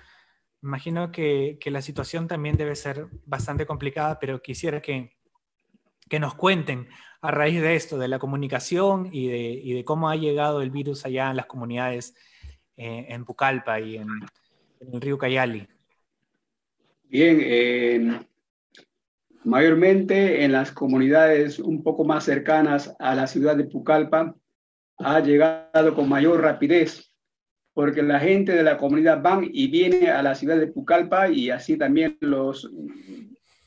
[0.62, 5.17] me imagino que, que, la situación también debe ser bastante complicada, pero quisiera que,
[6.10, 6.88] que nos cuenten
[7.21, 10.71] a raíz de esto, de la comunicación y de, y de cómo ha llegado el
[10.71, 12.15] virus allá en las comunidades
[12.77, 14.07] eh, en Pucallpa y en,
[14.93, 15.67] el río Cayali?
[17.09, 18.25] Bien,
[19.43, 24.35] mayormente en las comunidades un poco más cercanas a la ciudad de Pucallpa
[24.99, 27.07] ha llegado con mayor rapidez
[27.77, 31.51] porque la gente de la comunidad van y viene a la ciudad de Pucallpa y
[31.51, 32.67] así también los,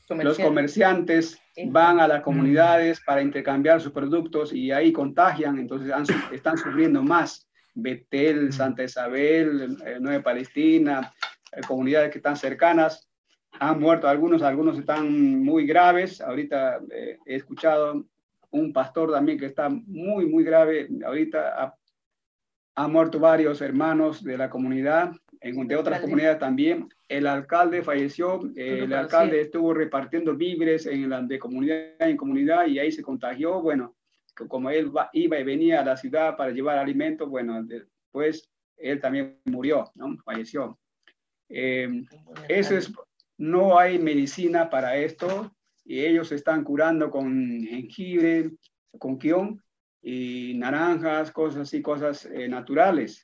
[0.09, 5.93] los comerciantes van a las comunidades para intercambiar sus productos y ahí contagian, entonces
[6.33, 7.47] están sufriendo más.
[7.73, 11.13] Betel, Santa Isabel, eh, Nueva Palestina,
[11.51, 13.07] eh, comunidades que están cercanas.
[13.59, 16.21] Han muerto algunos, algunos están muy graves.
[16.21, 18.05] Ahorita eh, he escuchado
[18.51, 20.89] un pastor también que está muy, muy grave.
[21.05, 21.75] Ahorita ha,
[22.75, 26.87] han muerto varios hermanos de la comunidad, en, de otras comunidades también.
[27.07, 32.79] El alcalde falleció, el alcalde estuvo repartiendo víveres en la, de comunidad en comunidad y
[32.79, 33.61] ahí se contagió.
[33.61, 33.95] Bueno,
[34.47, 39.39] como él iba y venía a la ciudad para llevar alimentos, bueno, después él también
[39.45, 40.17] murió, ¿no?
[40.23, 40.79] Falleció.
[41.49, 42.03] Eh,
[42.47, 42.91] eso es,
[43.37, 48.51] no hay medicina para esto y ellos están curando con jengibre,
[48.97, 49.61] con quión
[50.01, 53.23] y naranjas, cosas así, cosas eh, naturales.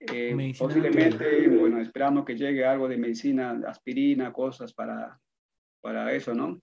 [0.00, 5.18] Eh, posiblemente, bueno, esperamos que llegue algo de medicina, aspirina, cosas para,
[5.80, 6.60] para eso, ¿no?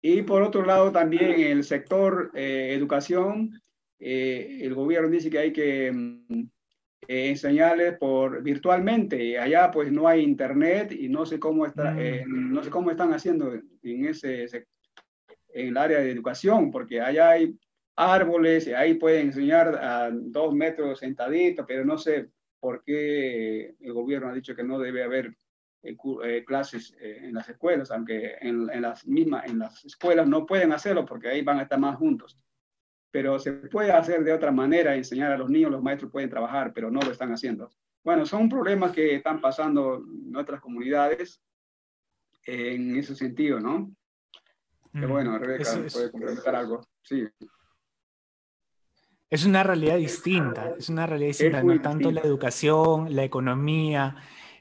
[0.00, 3.60] Y por otro lado, también en el sector eh, educación,
[3.98, 6.42] eh, el gobierno dice que hay que mm,
[7.08, 9.38] eh, enseñarles por virtualmente.
[9.38, 12.52] Allá pues no hay internet y no sé cómo, está, mm.
[12.52, 17.58] no sé cómo están haciendo en, ese, en el área de educación, porque allá hay
[17.96, 22.28] árboles y ahí pueden enseñar a dos metros sentaditos, pero no sé
[22.60, 25.34] por qué el gobierno ha dicho que no debe haber
[26.46, 31.04] clases en las escuelas, aunque en, en, las mismas, en las escuelas no pueden hacerlo
[31.04, 32.38] porque ahí van a estar más juntos.
[33.10, 36.72] Pero se puede hacer de otra manera, enseñar a los niños, los maestros pueden trabajar,
[36.74, 37.70] pero no lo están haciendo.
[38.04, 41.42] Bueno, son problemas que están pasando en otras comunidades
[42.44, 43.92] en ese sentido, ¿no?
[44.92, 45.08] Mm.
[45.08, 46.80] bueno, Rebeca puede complementar algo.
[47.02, 47.26] Sí.
[49.30, 54.16] Es una realidad distinta, es una realidad distinta, no tanto la educación, la economía,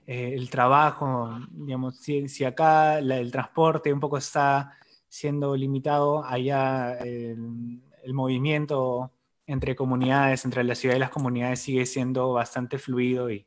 [0.07, 4.73] eh, el trabajo, digamos, si, si acá el transporte un poco está
[5.07, 9.11] siendo limitado, allá el, el movimiento
[9.45, 13.45] entre comunidades, entre la ciudad y las comunidades sigue siendo bastante fluido y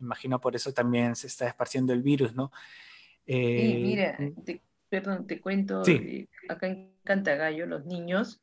[0.00, 2.52] imagino por eso también se está esparciendo el virus, ¿no?
[3.26, 4.52] Eh, mira, mm.
[4.88, 8.40] perdón, te cuento, eh, acá en Cantagallo los niños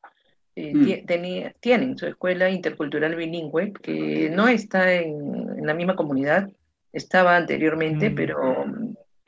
[0.56, 1.54] eh, mm.
[1.60, 6.50] tienen su escuela intercultural bilingüe, que no está en, la misma comunidad,
[6.96, 8.16] estaba anteriormente, mm.
[8.16, 8.66] pero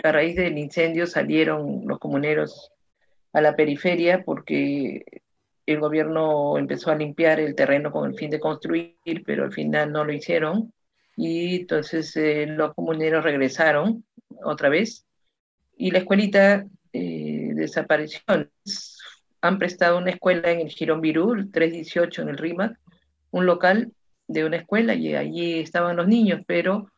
[0.03, 2.71] a raíz del incendio salieron los comuneros
[3.33, 5.03] a la periferia porque
[5.65, 9.91] el gobierno empezó a limpiar el terreno con el fin de construir, pero al final
[9.91, 10.73] no lo hicieron.
[11.17, 14.05] Y entonces eh, los comuneros regresaron
[14.43, 15.05] otra vez
[15.75, 18.21] y la escuelita eh, desapareció.
[19.41, 22.79] Han prestado una escuela en el Girón Virul, 318 en el RIMAC,
[23.31, 23.91] un local
[24.27, 26.89] de una escuela y allí estaban los niños, pero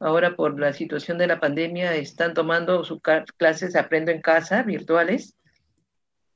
[0.00, 3.00] ahora por la situación de la pandemia están tomando sus
[3.36, 5.36] clases Aprendo en Casa virtuales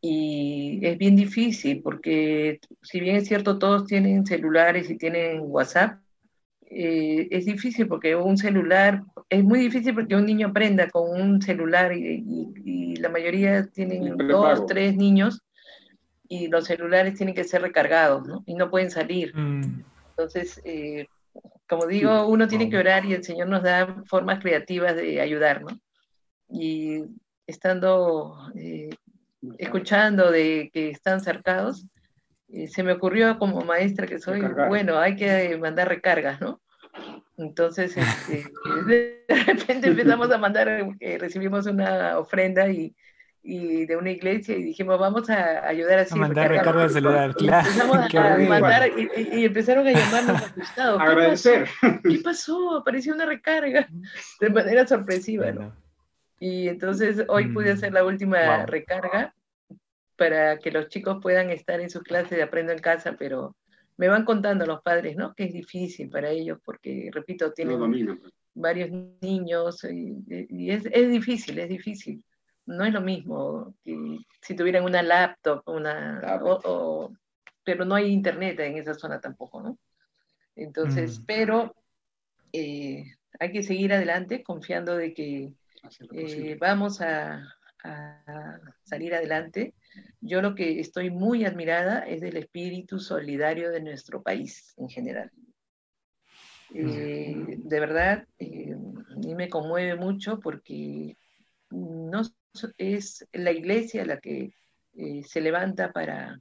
[0.01, 5.99] y es bien difícil porque si bien es cierto todos tienen celulares y tienen WhatsApp,
[6.67, 11.41] eh, es difícil porque un celular, es muy difícil porque un niño aprenda con un
[11.41, 15.43] celular y, la mayoría tienen dos, tres niños
[16.27, 18.43] y los celulares tienen que ser recargados ¿no?
[18.47, 19.37] y no pueden salir.
[19.37, 19.85] Mm.
[20.11, 21.07] Entonces, eh,
[21.69, 25.63] como digo, uno tiene que orar y el Señor nos da formas creativas de ayudar,
[25.63, 25.79] ¿no?
[26.49, 27.05] Y
[27.47, 28.91] estando eh,
[29.59, 31.87] escuchando de que están cercados,
[32.49, 36.61] eh, se me ocurrió como maestra que soy, bueno, hay que mandar recargas, ¿no?
[37.37, 38.45] Entonces, este,
[38.87, 40.69] de repente empezamos a mandar,
[41.01, 42.95] eh, recibimos una ofrenda y,
[43.45, 46.15] y, de una iglesia y dijimos, vamos a ayudar así.
[46.15, 47.69] A mandar recargas de celular, claro.
[47.69, 51.01] Empezamos a, mandar y, empezaron a llamarnos asustados.
[51.01, 51.69] Agradecer.
[52.03, 52.79] ¿Qué pasó?
[52.79, 53.87] Apareció una recarga
[54.41, 55.77] de manera sorpresiva, ¿no?
[56.41, 57.77] Y entonces hoy pude mm.
[57.77, 59.35] hacer la última recarga
[60.17, 63.55] para que los chicos puedan estar en sus clases de aprendo en casa, pero
[63.97, 65.35] me van contando los padres, ¿no?
[65.35, 68.33] Que es difícil para ellos porque, repito, tienen pues.
[68.55, 72.25] varios niños y, es, es, difícil, es difícil.
[72.67, 76.21] No es lo mismo que si tuvieran una laptop, una,
[77.63, 79.79] pero no hay internet en esa zona tampoco, ¿no?
[80.57, 81.25] Entonces, mm.
[81.27, 81.75] pero
[82.53, 83.05] eh,
[83.41, 85.53] hay que seguir adelante confiando de que
[86.13, 87.43] eh, vamos a,
[88.85, 89.75] salir adelante.
[90.23, 95.31] Yo lo que estoy muy admirada es del espíritu solidario de nuestro país en general.
[96.75, 101.19] Eh, de verdad, a mí me conmueve mucho porque
[101.71, 102.23] no
[102.79, 104.55] es la iglesia la que
[105.27, 106.41] se levanta para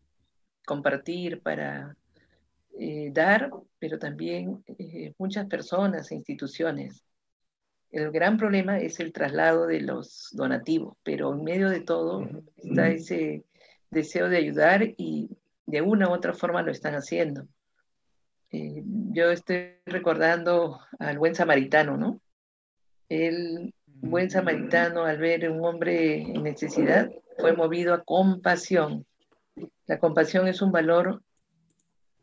[0.66, 1.96] compartir, para
[3.12, 4.64] dar, pero también
[5.18, 7.04] muchas personas e instituciones
[7.94, 12.90] el gran problema es el traslado de los donativos, pero en medio de todo está
[12.90, 13.46] ese
[13.92, 15.30] deseo de ayudar y
[15.68, 17.48] de una u otra forma lo están haciendo.
[18.50, 22.20] Eh, yo estoy recordando al buen samaritano, ¿no?
[24.06, 29.06] Buen samaritano al ver a un hombre en necesidad fue movido a compasión.
[29.88, 31.24] La compasión es un valor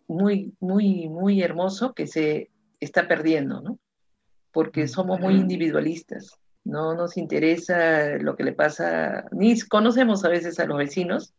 [0.07, 3.79] muy, muy, muy hermoso que se está perdiendo, ¿no?
[4.53, 6.39] porque somos muy individualistas.
[6.65, 11.33] No nos interesa lo que le pasa, ni conocemos a veces a los vecinos,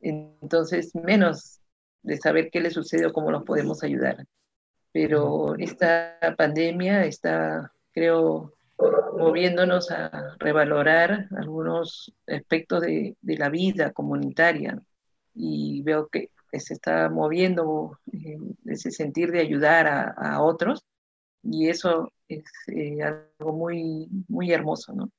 [0.00, 1.60] entonces menos
[2.02, 4.24] de saber qué le sucede o cómo nos podemos ayudar.
[4.92, 8.54] Pero esta pandemia está, creo,
[9.16, 14.80] moviéndonos a revalorar algunos aspectos de, la vida comunitaria
[15.34, 17.98] y veo que se está moviendo
[18.64, 20.84] ese sentir de ayudar a, a otros
[21.42, 25.10] y eso es eh, algo muy, muy hermoso, ¿no?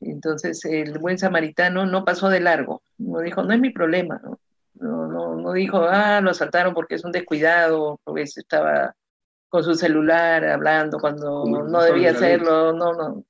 [0.00, 4.38] Entonces el buen samaritano no pasó de largo, no dijo, no es mi problema, ¿no?
[4.74, 8.94] No, no, dijo, ah, lo asaltaron porque es un descuidado, porque estaba
[9.50, 13.24] con su celular hablando cuando no debía hacerlo, no, no.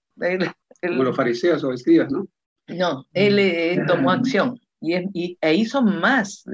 [0.80, 2.28] Como los fariseos o escribas, ¿no?
[2.68, 6.44] No, él, tomó acción y, y, e hizo más,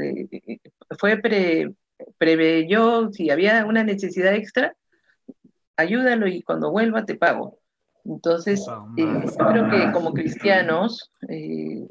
[0.99, 1.75] fue pre,
[2.17, 4.75] preveyó si había una necesidad extra,
[5.77, 7.59] ayúdalo y cuando vuelva te pago.
[8.05, 8.65] Entonces,
[8.97, 11.87] eh, yo creo que como cristianos eh,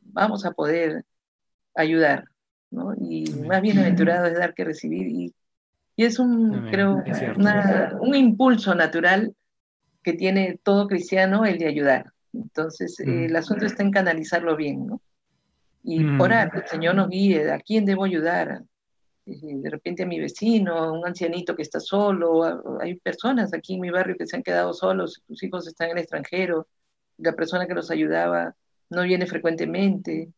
[0.00, 1.04] vamos a poder
[1.74, 2.24] ayudar,
[2.70, 2.94] ¿no?
[2.98, 5.06] Y más bienaventurado es dar que recibir.
[5.06, 5.34] Y,
[5.98, 7.02] y es un, creo,
[8.00, 9.34] un impulso natural
[10.04, 12.12] que tiene todo cristiano el de ayudar.
[12.32, 15.02] Entonces, eh, el asunto está en canalizarlo bien, ¿no?
[15.82, 18.62] Y orar, que el Señor nos guíe, ¿a quién debo ayudar?
[19.26, 23.80] de repente a mi vecino, a un ancianito que está solo, hay personas aquí en
[23.80, 26.68] mi barrio que se han quedado solos, sus hijos están en el extranjero,
[27.18, 28.54] la persona que los ayudaba
[28.88, 30.30] no viene frecuentemente.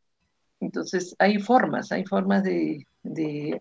[0.59, 3.61] Entonces hay formas, hay formas de, de,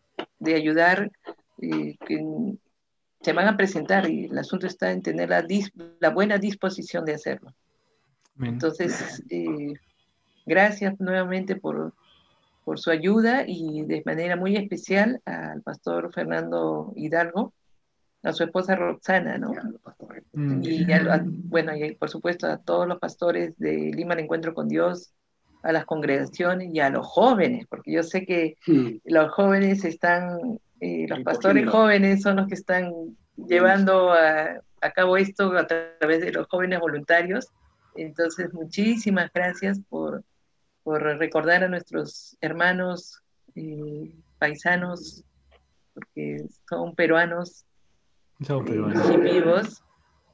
[0.55, 1.11] ayudar
[1.61, 2.25] eh, que
[3.21, 5.45] se van a presentar y el asunto está en tener la,
[5.99, 7.53] la buena disposición de hacerlo.
[8.41, 9.73] Entonces, eh,
[10.45, 11.93] gracias nuevamente por,
[12.63, 17.53] por su ayuda y de manera muy especial al pastor Fernando Hidalgo,
[18.23, 19.53] a su esposa Roxana, ¿no?
[20.33, 20.61] Mm.
[20.63, 20.85] Y
[21.25, 25.13] bueno, y por supuesto a todos los pastores de Lima el Encuentro con Dios,
[25.61, 28.57] a las congregaciones y a los jóvenes, porque yo sé que
[29.03, 32.91] los jóvenes están, eh, los pastores jóvenes son los que están
[33.35, 37.47] llevando a, a, cabo esto a través de los jóvenes voluntarios.
[37.95, 40.23] Entonces, muchísimas gracias por,
[40.83, 43.21] por recordar a nuestros hermanos
[43.55, 45.23] eh, paisanos,
[45.93, 47.65] porque son peruanos,
[48.45, 49.21] son eh, peruanos.
[49.21, 49.83] vivos.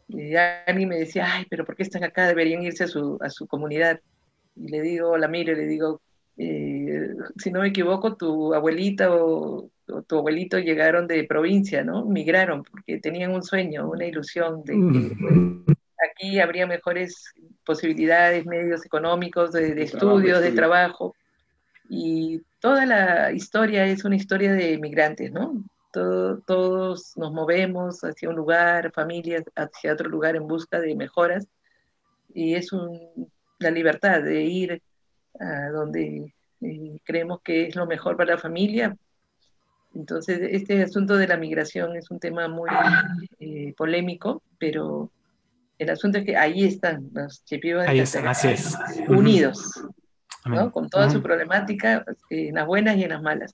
[0.07, 2.27] Y alguien me decía, ay, pero ¿por qué están acá?
[2.27, 3.99] Deberían irse a su, a su comunidad.
[4.55, 6.01] Y le digo, la miro le digo,
[6.37, 9.71] eh, si no me equivoco, tu abuelita o,
[10.07, 12.05] tu abuelito llegaron de provincia, ¿no?
[12.05, 15.73] Migraron porque tenían un sueño, una ilusión de que
[16.11, 17.33] aquí habría mejores
[17.65, 21.15] posibilidades, medios económicos, de, estudios, de trabajo.
[21.89, 25.63] Y toda la historia es una historia de migrantes, ¿no?
[26.45, 31.47] todos nos movemos hacia un lugar, familias hacia otro lugar en busca de mejoras.
[32.33, 32.69] Y es
[33.59, 34.81] la libertad de ir
[35.39, 38.97] a donde eh, creemos que es lo mejor para la familia.
[39.95, 42.69] Entonces, este asunto de la migración es un tema muy
[43.39, 45.09] eh, polémico, pero
[45.79, 47.87] el asunto es que ahí están los chipivas
[49.07, 49.81] unidos,
[50.45, 50.71] ¿no?
[50.71, 53.53] con toda su problemática, en las buenas y en las malas.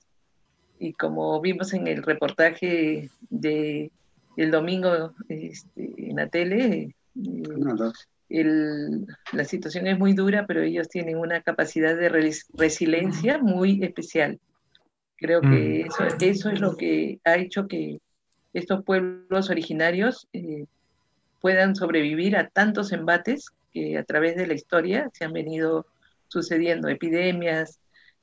[0.78, 3.90] Y como vimos en el reportaje de
[4.36, 6.94] el domingo este, en la tele,
[8.28, 12.08] el, la situación es muy dura, pero ellos tienen una capacidad de
[12.54, 14.40] resiliencia muy especial.
[15.22, 15.86] Creo que mm.
[15.86, 18.00] eso, eso, es lo que ha hecho que
[18.52, 20.66] estos pueblos originarios eh,
[21.40, 25.86] puedan sobrevivir a tantos embates que a través de la historia se han venido
[26.28, 27.78] sucediendo, epidemias,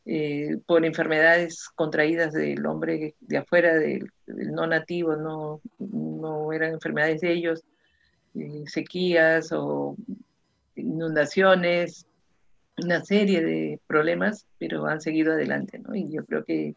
[0.06, 7.22] eh, por enfermedades contraídas del hombre de afuera, del, no nativo, no, no, eran enfermedades
[7.22, 7.64] de ellos,
[8.36, 9.96] eh, sequías o
[10.76, 12.06] inundaciones,
[12.84, 15.96] una serie de problemas, pero han seguido adelante, ¿no?
[15.96, 16.76] Y yo creo que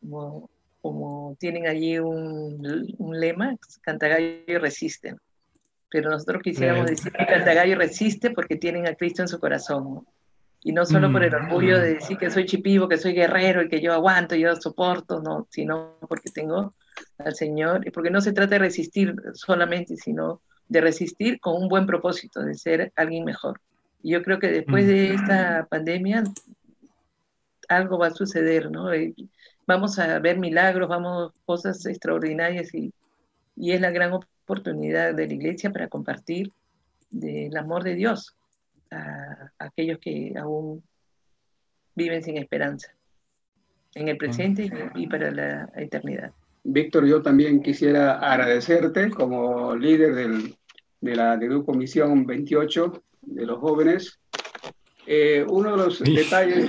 [0.00, 5.18] como, como tienen allí un, un lema, Cantagallo y resisten
[5.90, 10.06] pero nosotros quisiéramos decir que Cantagallo resiste porque tienen a Cristo en su corazón.
[10.62, 11.34] Y no solo por el mm.
[11.34, 15.20] orgullo de decir que soy chipivo, que soy guerrero y que yo aguanto, yo soporto,
[15.20, 16.74] no, sino porque tengo
[17.18, 21.68] al Señor, y porque no se trata de resistir solamente, sino de resistir con un
[21.68, 23.60] buen propósito, de ser alguien mejor.
[24.02, 25.14] Y yo creo que después de mm.
[25.14, 26.24] esta pandemia,
[27.68, 28.90] algo va a suceder, ¿no?
[29.66, 32.92] Vamos a ver milagros, vamos cosas extraordinarias y,
[33.56, 36.52] y es la gran oportunidad de la iglesia para compartir
[37.10, 38.36] del amor de Dios
[38.90, 40.82] a, aquellos que aún
[41.94, 42.92] viven sin esperanza,
[43.94, 46.30] en el presente y, para la eternidad.
[46.62, 50.14] Víctor, yo también quisiera agradecerte como líder
[51.00, 54.18] de la de Grupo Misión 28 de los jóvenes.
[55.06, 56.68] Eh, uno de los detalles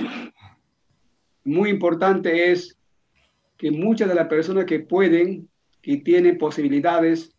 [1.44, 2.77] muy importantes es
[3.58, 5.48] que muchas de las personas que pueden
[5.82, 7.34] y tienen posibilidades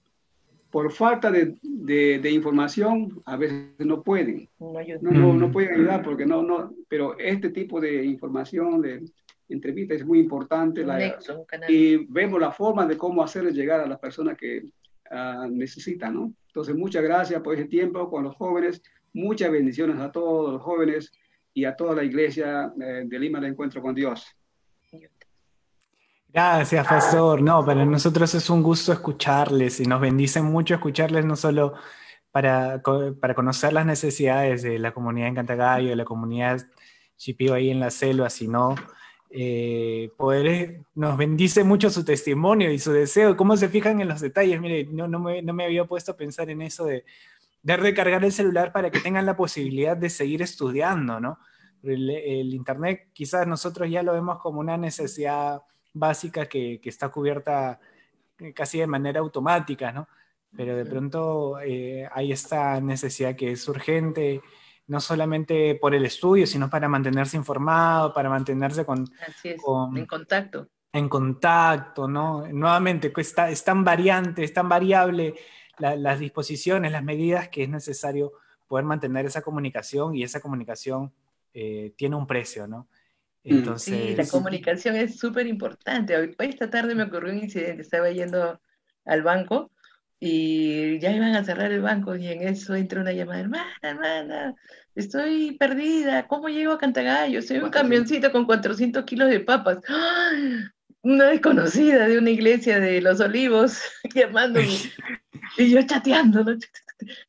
[0.69, 4.47] por falta de, de, información, a veces no pueden.
[4.59, 9.03] No, no, pueden ayudar porque no, no, pero este tipo de información, de
[9.47, 10.85] entrevista es muy importante.
[11.67, 14.65] y vemos la forma de cómo hacerle llegar a las personas que
[15.09, 16.33] uh, necesitan, ¿no?
[16.47, 18.83] Entonces, muchas gracias por ese tiempo con los jóvenes.
[19.13, 21.11] Muchas bendiciones a todos los jóvenes
[21.53, 24.35] y a toda la iglesia eh, de Lima de Encuentro con Dios.
[26.31, 27.41] Gracias, pastor.
[27.41, 31.73] No, para nosotros es un gusto escucharles y nos bendice mucho escucharles no solo
[32.31, 32.81] para,
[33.19, 36.61] para conocer las necesidades de la comunidad en Cantagallo, de la comunidad
[37.17, 38.75] chipío ahí en la selva, sino
[39.31, 44.21] eh, poder, nos bendice mucho su testimonio y su deseo, cómo se fijan en los
[44.21, 44.61] detalles.
[44.61, 47.05] Mire, no, no, me, no me había puesto a pensar en eso de,
[47.61, 51.39] de recargar el celular para que tengan la posibilidad de seguir estudiando, ¿no?
[51.81, 55.61] El, Internet quizás nosotros ya lo vemos como una necesidad
[55.93, 57.79] básica que, que está cubierta
[58.53, 60.07] casi de manera automática, ¿no?
[60.55, 64.41] Pero de pronto eh, hay esta necesidad que es urgente,
[64.87, 69.05] no solamente por el estudio, sino para mantenerse informado, para mantenerse con...
[69.43, 70.67] en contacto.
[70.91, 72.47] En contacto, ¿no?
[72.47, 75.35] Nuevamente, está, es tan variante, es tan variable
[75.77, 78.33] las disposiciones, las medidas que es necesario
[78.67, 81.13] poder mantener esa comunicación y esa comunicación
[81.53, 82.87] eh, tiene un precio, ¿no?
[83.49, 83.57] Mm.
[83.57, 86.15] Entonces, sí, la comunicación es súper importante.
[86.15, 88.61] Hoy, esta tarde me ocurrió un incidente, estaba yendo
[89.05, 89.71] al banco
[90.19, 94.55] y ya iban a cerrar el banco y en eso entra una llamada, hermana, hermana,
[94.93, 97.41] estoy perdida, ¿cómo llego a Cantagallo?
[97.41, 99.77] Soy un camioncito con 400 kilos de papas.
[101.01, 103.81] Una desconocida de una iglesia de Los Olivos
[104.13, 104.77] llamándome
[105.57, 106.45] y yo chateando,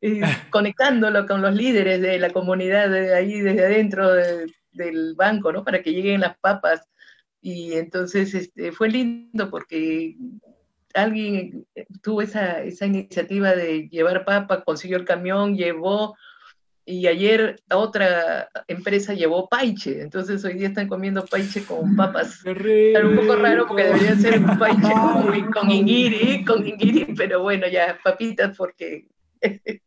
[0.51, 4.13] conectándolo con los líderes de la comunidad de ahí desde adentro
[4.73, 5.65] del banco, ¿no?
[5.65, 6.89] Para que lleguen las papas.
[7.41, 10.17] Y entonces este, fue lindo porque
[10.95, 11.67] alguien
[12.03, 16.17] tuvo esa, esa iniciativa de llevar papas, consiguió el camión, llevó,
[16.91, 22.45] y ayer otra empresa llevó paiche, entonces hoy día están comiendo paiche con papas.
[22.45, 27.69] Era un poco raro porque debería ser paiche con, con ingiri, con ingiri, pero bueno,
[27.69, 29.07] ya papitas porque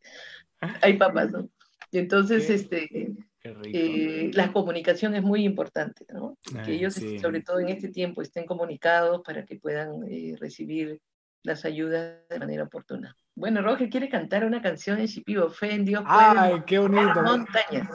[0.82, 1.50] hay papas, ¿no?
[1.92, 3.12] Y entonces, este,
[3.44, 6.38] eh, la comunicación es muy importante, ¿no?
[6.64, 11.02] que ellos, sobre todo en este tiempo, estén comunicados para que puedan eh, recibir
[11.44, 13.16] las ayudas de manera oportuna.
[13.36, 16.04] Bueno, Roger quiere cantar una canción en Shipibo, Fe en Dios.
[16.08, 17.22] ¡Ay, qué bonito!
[17.22, 17.90] Montañas.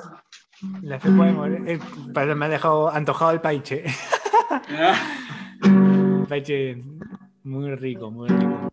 [0.83, 1.63] La fe puede morir.
[1.67, 3.85] Eh, me ha dejado antojado el paiche.
[6.29, 6.83] paiche
[7.43, 8.71] muy rico, muy rico.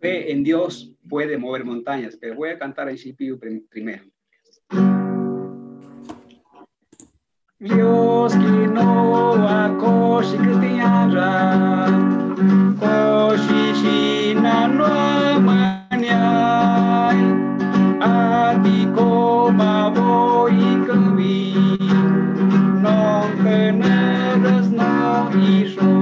[0.00, 3.38] Fe en Dios puede mover montañas, pero voy a cantar en Shipibo
[3.68, 4.04] primero.
[7.60, 11.28] Dios quinoa koshi cristiana,
[12.78, 14.86] koshi shina no
[15.34, 16.06] amanyai,
[18.00, 21.38] ati koma boi kawi,
[22.82, 24.92] non keneres no
[25.34, 25.97] ishoi.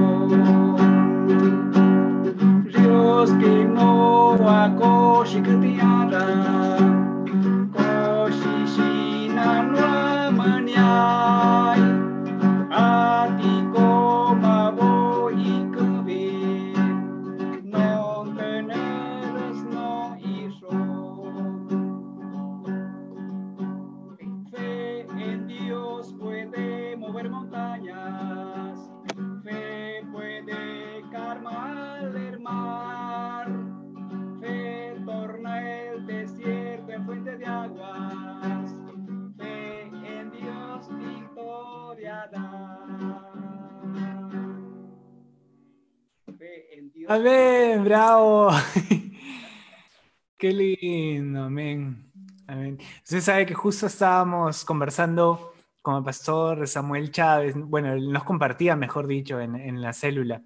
[47.87, 48.49] Bravo.
[50.37, 52.11] Qué lindo, amén.
[52.45, 52.77] amén.
[53.01, 59.07] Usted sabe que justo estábamos conversando con el pastor Samuel Chávez, bueno, nos compartía, mejor
[59.07, 60.43] dicho, en, la célula,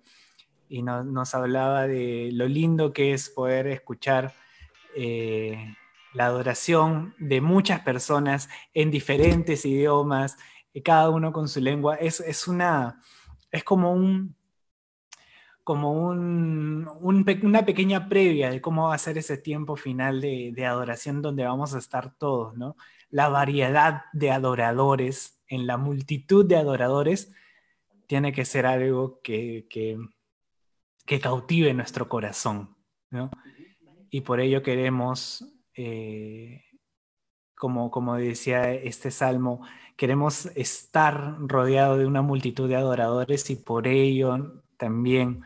[0.70, 4.34] y nos hablaba de lo lindo que es poder escuchar
[4.96, 5.74] eh,
[6.14, 10.38] la adoración de muchas personas en diferentes idiomas,
[10.84, 11.96] cada uno con su lengua.
[11.96, 13.02] Es, es una,
[13.52, 14.36] es como un
[15.72, 21.22] como un, una pequeña previa de cómo va a ser ese tiempo final de, adoración
[21.22, 22.76] donde vamos a estar todos, ¿no?
[23.10, 27.32] La variedad de adoradores, en la multitud de adoradores,
[28.06, 29.98] tiene que ser algo que, que,
[31.22, 32.76] cautive nuestro corazón.
[34.10, 36.66] Y por ello queremos, eh,
[37.56, 39.62] como, como decía este salmo,
[39.96, 45.46] queremos estar rodeado de una multitud de adoradores y por ello también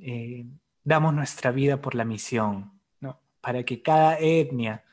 [0.00, 0.46] eh,
[0.84, 3.20] damos nuestra vida por la misión, ¿no?
[3.40, 4.84] para que cada etnia,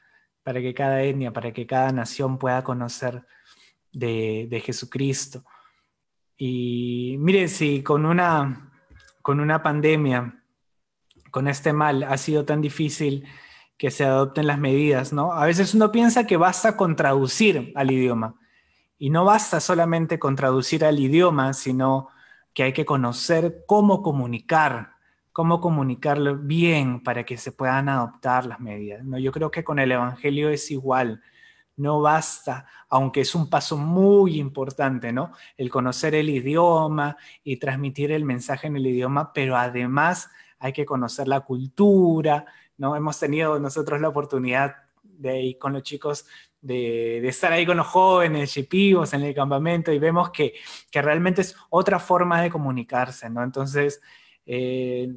[0.43, 3.25] para que cada etnia, para que cada nación pueda conocer
[3.91, 5.43] de, Jesucristo.
[6.37, 8.71] Y mire, si con una,
[9.21, 10.43] con una pandemia,
[11.31, 13.27] con este mal, ha sido tan difícil
[13.77, 15.33] que se adopten las medidas, ¿no?
[15.33, 18.35] A veces uno piensa que basta con traducir al idioma.
[18.97, 22.09] Y no basta solamente con traducir al idioma, sino
[22.53, 24.94] que hay que conocer cómo comunicar,
[25.35, 29.03] cómo comunicarlo bien para que se puedan adoptar las medidas.
[29.03, 29.19] ¿no?
[29.19, 31.21] Yo creo que con el Evangelio es igual.
[31.75, 35.33] No basta, aunque es un paso muy importante, ¿no?
[35.57, 40.85] El conocer el idioma y transmitir el mensaje en el idioma, pero además hay que
[40.85, 42.45] conocer la cultura,
[42.77, 42.95] ¿no?
[42.95, 44.73] Hemos tenido nosotros la oportunidad
[45.03, 46.25] de ahí con los chicos,
[46.61, 50.53] de, estar ahí con los jóvenes, chipivos en el campamento y vemos que,
[50.89, 53.43] que realmente es otra forma de comunicarse, ¿no?
[53.43, 54.01] Entonces,
[54.45, 55.13] eh,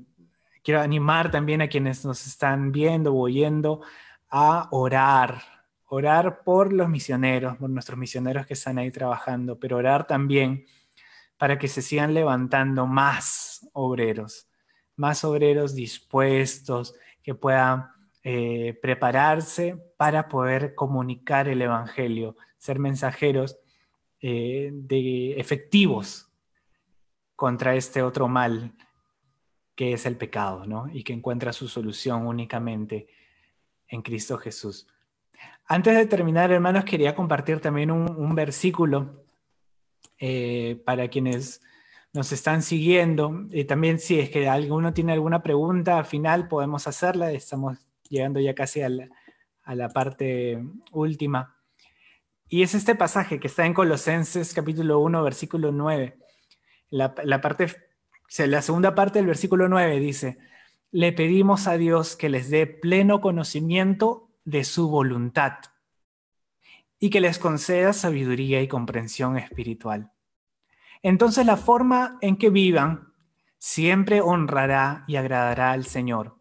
[0.68, 3.80] quiero animar también a quienes nos están viendo o oyendo
[4.28, 5.40] a orar,
[5.86, 10.66] orar por los misioneros, por nuestros misioneros que están ahí trabajando, pero orar también
[11.38, 14.46] para que se sigan levantando más obreros,
[14.94, 17.86] más obreros dispuestos, que puedan
[18.22, 23.56] eh, prepararse para poder comunicar el Evangelio, ser mensajeros
[24.20, 26.30] eh, de, efectivos
[27.36, 28.74] contra este otro mal
[29.78, 30.90] que es el pecado, ¿no?
[30.92, 33.06] Y que encuentra su solución únicamente
[33.86, 34.88] en Cristo Jesús.
[35.66, 39.24] Antes de terminar, hermanos, quería compartir también un, versículo
[40.18, 41.62] eh, para quienes
[42.12, 43.46] nos están siguiendo.
[43.52, 47.30] Y también si es que alguno tiene alguna pregunta al final, podemos hacerla.
[47.30, 50.60] Estamos llegando ya casi a la, parte
[50.90, 51.56] última.
[52.48, 56.18] Y es este pasaje que está en Colosenses capítulo 1, versículo 9.
[56.90, 57.87] La, la parte
[58.36, 60.38] la segunda parte del versículo 9 dice,
[60.90, 65.54] le pedimos a Dios que les dé pleno conocimiento de su voluntad
[66.98, 70.12] y que les conceda sabiduría y comprensión espiritual.
[71.02, 73.12] Entonces la forma en que vivan
[73.58, 76.38] siempre honrará y agradará al Señor,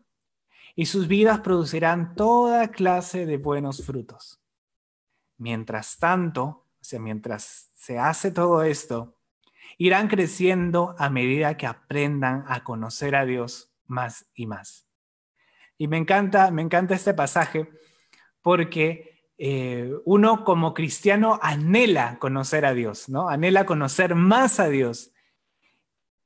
[0.76, 4.42] y sus vidas producirán toda clase de buenos frutos.
[5.38, 6.42] Mientras tanto,
[6.80, 9.17] o mientras se hace todo esto,
[9.78, 14.88] irán creciendo a medida que aprendan a conocer a Dios más y más.
[15.78, 17.70] Y me encanta, me encanta este pasaje
[18.42, 23.30] porque eh, uno como cristiano anhela conocer a Dios, ¿no?
[23.30, 25.12] Anhela conocer más a Dios.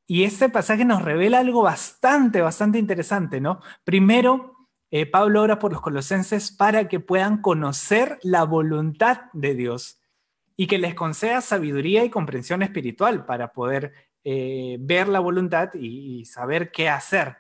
[0.08, 3.62] Y este pasaje nos revela algo bastante, bastante interesante, ¿no?
[3.84, 4.56] Primero,
[4.92, 10.01] eh, Pablo ora por los colosenses para que puedan conocer la voluntad de Dios
[10.56, 13.94] y que les conceda sabiduría y comprensión espiritual para poder
[14.24, 17.38] eh, ver la voluntad y, saber qué hacer.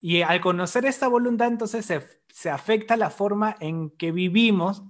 [0.00, 4.82] Y al conocer esta voluntad, entonces se, se afecta la forma en que vivimos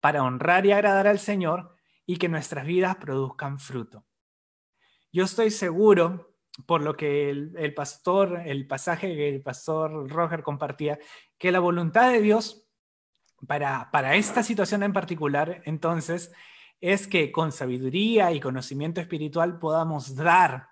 [0.00, 1.74] para honrar y agradar al Señor
[2.04, 4.04] y que nuestras vidas produzcan fruto.
[5.12, 10.42] Yo estoy seguro, por lo que el, el, pastor, el pasaje que el pastor Roger
[10.42, 10.98] compartía,
[11.38, 12.66] que la voluntad de Dios
[13.46, 16.32] para, para esta situación en particular, entonces,
[16.80, 20.68] es que con sabiduría y conocimiento espiritual podamos dar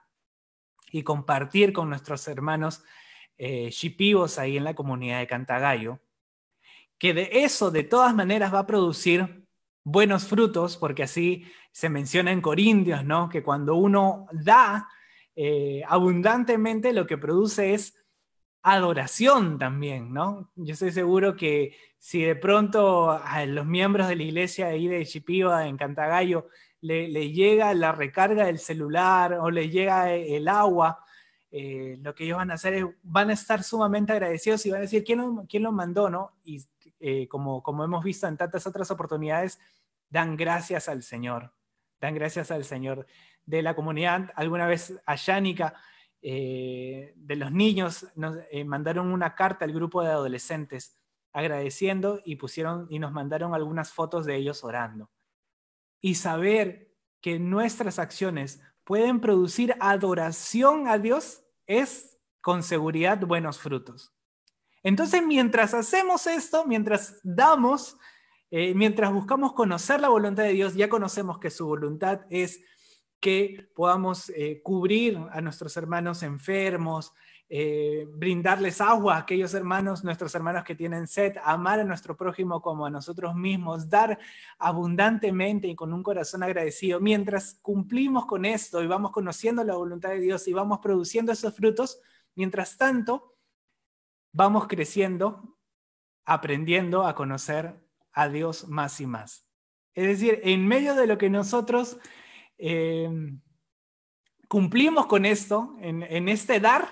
[0.90, 2.84] y compartir con nuestros hermanos
[3.36, 6.00] eh, shipivos ahí en la comunidad de Cantagallo,
[6.98, 9.44] que de eso de todas maneras va a producir
[9.82, 13.28] buenos frutos, porque así se menciona en Corintios, ¿no?
[13.28, 14.88] Que cuando uno da
[15.34, 17.94] eh, abundantemente, lo que produce es
[18.62, 20.50] adoración también, ¿no?
[20.54, 25.06] Yo estoy seguro que si de pronto a los miembros de la iglesia ahí de
[25.06, 26.50] Chipiva, en Cantagallo,
[26.82, 31.02] le, llega la recarga del celular o le llega el agua,
[31.50, 34.80] eh, lo que ellos van a hacer es, van a estar sumamente agradecidos y van
[34.80, 36.10] a decir, ¿quién lo, mandó?
[36.10, 36.32] ¿no?
[36.44, 36.62] Y
[37.00, 39.58] eh, como, como hemos visto en tantas otras oportunidades,
[40.10, 41.54] dan gracias al Señor,
[42.02, 43.06] dan gracias al Señor.
[43.46, 45.72] De la comunidad, alguna vez a Yánica,
[46.20, 48.36] eh, de los niños nos
[48.66, 50.98] mandaron una carta al grupo de adolescentes
[51.34, 55.10] agradeciendo y pusieron y nos mandaron algunas fotos de ellos orando.
[56.00, 64.14] Y saber que nuestras acciones pueden producir adoración a Dios es con seguridad buenos frutos.
[64.82, 67.96] Entonces, mientras hacemos esto, mientras damos,
[68.50, 72.60] eh, mientras buscamos conocer la voluntad de Dios, ya conocemos que su voluntad es
[73.18, 77.12] que podamos eh, cubrir a nuestros hermanos enfermos,
[77.48, 82.60] eh, brindarles agua a aquellos hermanos, nuestros hermanos que tienen sed, amar a nuestro prójimo
[82.60, 84.18] como a nosotros mismos, dar
[84.58, 87.00] abundantemente y con un corazón agradecido.
[87.00, 91.54] Mientras cumplimos con esto y vamos conociendo la voluntad de Dios y vamos produciendo esos
[91.54, 92.00] frutos,
[92.34, 93.36] mientras tanto,
[94.32, 95.56] vamos creciendo,
[96.24, 97.80] aprendiendo a conocer
[98.12, 99.46] a Dios más y más.
[99.94, 101.98] Es decir, en medio de lo que nosotros
[102.58, 103.40] Em,
[104.48, 106.88] cumplimos con esto, en, este dar,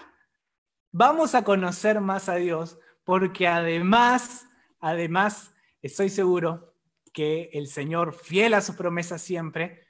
[0.92, 4.46] vamos a conocer más a Dios, porque además,
[4.78, 6.74] además, estoy seguro
[7.12, 9.86] que el Señor, fiel a su promesa siempre,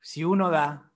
[0.00, 0.92] si uno da,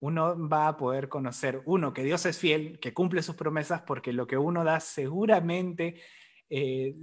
[0.00, 4.12] uno va a poder conocer, uno, que Dios es fiel, que cumple sus promesas, porque
[4.12, 6.00] lo que uno da seguramente
[6.48, 6.96] eh,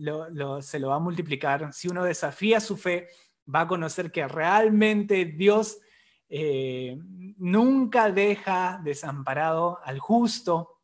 [0.62, 1.72] se lo va a multiplicar.
[1.74, 3.08] Si uno desafía su fe,
[3.54, 5.80] va a conocer que realmente Dios
[6.30, 6.98] eh,
[7.38, 10.77] nunca deja desamparado al justo,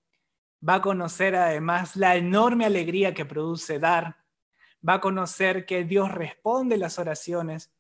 [0.68, 4.18] va a conocer además la enorme alegría que produce dar,
[4.88, 7.74] va a conocer que Dios responde las oraciones.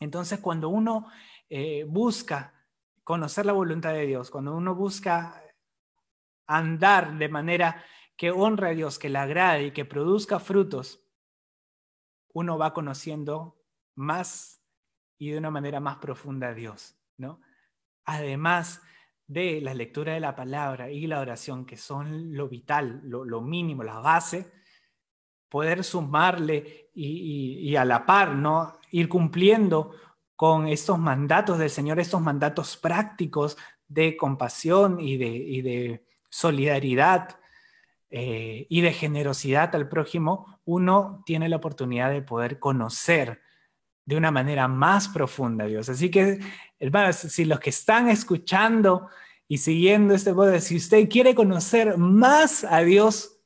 [0.00, 1.08] Entonces, cuando uno
[1.48, 2.54] eh, busca
[3.02, 5.42] conocer la voluntad de Dios, cuando uno busca
[6.46, 7.84] andar de manera
[8.16, 11.02] que honre a Dios, que le agrade y que produzca frutos,
[12.32, 13.62] uno va conociendo
[13.94, 14.62] más
[15.18, 17.40] y de una manera más profunda a Dios, ¿no?
[18.04, 18.82] Además
[19.26, 23.82] de la lectura de la palabra y la oración, que son lo vital, lo, mínimo,
[23.82, 24.52] la base,
[25.48, 28.78] poder sumarle y, a la par, ¿no?
[28.90, 29.92] Ir cumpliendo
[30.36, 33.56] con estos mandatos del Señor, estos mandatos prácticos
[33.88, 37.38] de compasión y de, de solidaridad
[38.10, 43.40] eh, y de generosidad al prójimo, uno tiene la oportunidad de poder conocer
[44.04, 45.88] de una manera más profunda a Dios.
[45.88, 46.38] Así que,
[46.78, 49.08] hermanos, si los que están escuchando
[49.48, 53.36] y siguiendo este podcast, si usted quiere conocer más a Dios,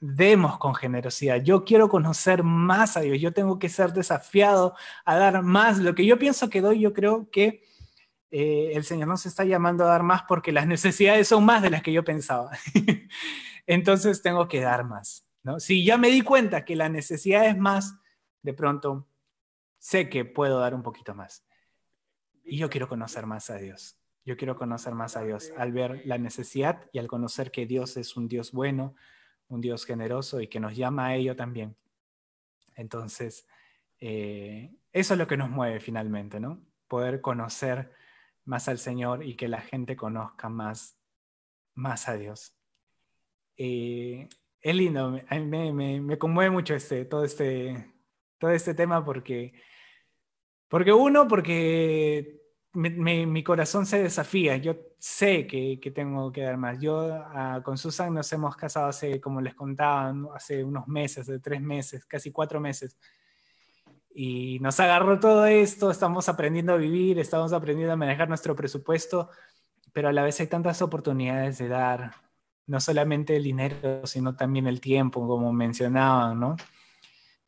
[0.00, 1.42] demos con generosidad.
[1.42, 3.20] Yo quiero conocer más a Dios.
[3.20, 4.74] Yo tengo que ser desafiado
[5.04, 5.78] a dar más.
[5.78, 7.64] Lo que yo pienso que doy, yo creo que
[8.30, 11.70] eh, el Señor nos está llamando a dar más porque las necesidades son más de
[11.70, 12.50] las que yo pensaba.
[13.66, 15.26] Entonces tengo que dar más.
[15.42, 15.58] ¿no?
[15.60, 17.96] Si ya me di cuenta que la necesidad es más,
[18.42, 19.08] de pronto
[19.78, 21.46] sé que puedo dar un poquito más.
[22.44, 23.98] Y yo quiero conocer más a Dios.
[24.24, 27.96] Yo quiero conocer más a Dios al ver la necesidad y al conocer que Dios
[27.96, 28.94] es un Dios bueno,
[29.48, 31.76] un Dios generoso y que nos llama a ello también.
[32.74, 33.46] Entonces,
[34.00, 36.62] eh, eso es lo que nos mueve finalmente, ¿no?
[36.88, 37.92] Poder conocer
[38.44, 40.98] más al Señor y que la gente conozca más,
[41.74, 42.56] más a Dios.
[43.56, 44.28] Eh,
[44.60, 47.92] es lindo, me, me, me, conmueve mucho este, todo, este,
[48.38, 49.52] todo este tema porque
[50.68, 52.40] porque uno, porque
[52.74, 56.80] mi corazón se desafía, yo sé que, tengo que dar más.
[56.80, 61.40] Yo ah, con Susan nos hemos casado hace, como les contaba, hace unos meses, de
[61.40, 62.98] tres meses, casi cuatro meses.
[64.14, 69.28] Y nos agarró todo esto, estamos aprendiendo a vivir, estamos aprendiendo a manejar nuestro presupuesto,
[69.92, 72.12] pero a la vez hay tantas oportunidades de dar,
[72.66, 76.56] no solamente el dinero, sino también el tiempo, como mencionaban, ¿no?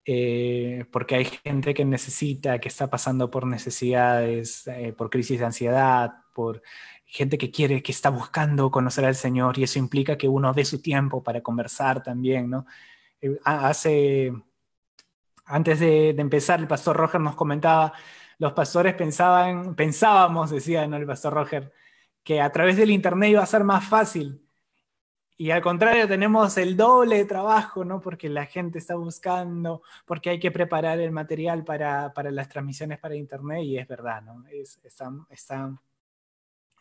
[0.08, 5.46] Eh, porque hay gente que necesita, que está pasando por necesidades, eh, por crisis de
[5.46, 6.62] ansiedad, por
[7.04, 10.64] gente que quiere, que está buscando conocer al Señor y eso implica que uno dé
[10.64, 12.66] su tiempo para conversar también, ¿no?
[13.20, 14.32] Eh, hace,
[15.46, 17.92] antes de, empezar, el pastor Roger nos comentaba,
[18.38, 21.72] los pastores pensaban, pensábamos, decía el pastor Roger,
[22.22, 24.45] que a través del Internet iba a ser más fácil
[25.38, 28.00] y al contrario, tenemos el doble de trabajo, ¿no?
[28.00, 32.98] Porque la gente está buscando, porque hay que preparar el material para, para las transmisiones
[32.98, 34.46] para Internet y es verdad, ¿no?
[34.48, 35.78] Es, está, está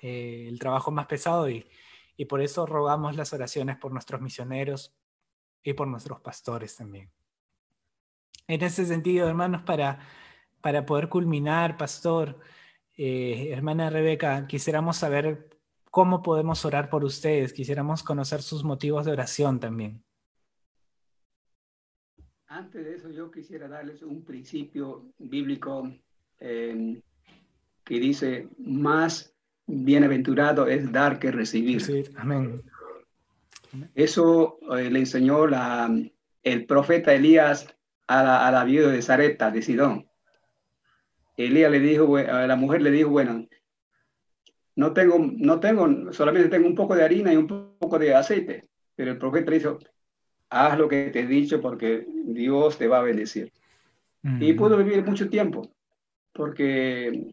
[0.01, 1.67] eh, el trabajo más pesado y,
[2.15, 4.95] y por eso rogamos las oraciones por nuestros misioneros
[5.61, 7.11] y por nuestros pastores también.
[8.47, 9.99] En ese sentido, hermanos, para,
[10.61, 12.39] para poder culminar, pastor,
[12.95, 15.54] eh, hermana Rebeca, quisiéramos saber
[15.95, 17.53] cómo podemos orar por ustedes.
[17.53, 20.03] Quisiéramos conocer sus motivos de oración también.
[22.47, 25.89] Antes de eso, yo quisiera darles un principio bíblico
[26.37, 27.01] em,
[27.85, 29.33] que dice, más
[29.67, 31.79] bienaventurado es dar que recibir.
[31.79, 32.61] Sí, amén.
[33.93, 35.89] Eso eh, le enseñó la,
[36.43, 37.73] el profeta Elías
[38.07, 40.09] a la, a la viuda de Zareta, de Sidón.
[41.37, 43.47] Elías le dijo, a la mujer le dijo, bueno,
[44.76, 48.67] no tengo, no tengo, solamente tengo un poco de harina y un poco de aceite.
[48.95, 49.80] Pero el profeta dijo,
[50.49, 53.51] haz lo que te he dicho porque Dios te va a bendecir.
[54.39, 55.69] Y pudo vivir mucho tiempo,
[56.34, 57.28] porque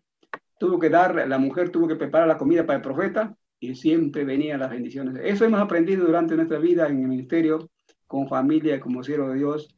[0.59, 4.25] tuvo que dar, la mujer tuvo que preparar la comida para el profeta y siempre
[4.25, 5.19] venían las bendiciones.
[5.25, 7.71] Eso hemos aprendido durante nuestra vida en el ministerio,
[8.07, 9.75] con familia, como siervo de Dios.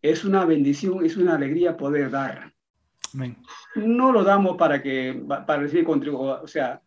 [0.00, 2.51] Es una bendición, es una alegría poder dar.
[3.76, 6.80] No lo damos para, que, para recibir contribución, o sea,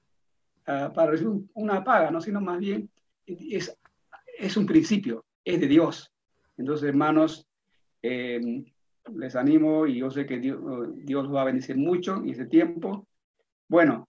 [0.68, 2.22] ah, para recibir una paga, ¿no?
[2.22, 2.90] sino más bien
[3.26, 3.78] es,
[4.38, 6.12] es un principio, es de Dios.
[6.58, 7.48] Entonces, hermanos,
[8.02, 8.64] eh,
[9.14, 10.60] les animo y yo sé que Dios,
[10.96, 13.08] Dios va a bendecir mucho en ese tiempo.
[13.68, 14.08] Bueno,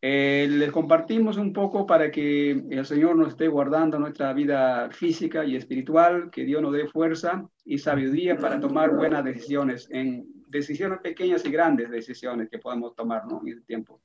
[0.00, 5.44] eh, les compartimos un poco para que el Señor nos esté guardando nuestra vida física
[5.44, 11.00] y espiritual, que Dios nos dé fuerza y sabiduría para tomar buenas decisiones en decisiones
[11.00, 13.40] pequeñas y grandes decisiones que podemos tomar ¿no?
[13.42, 14.00] en ese tiempo.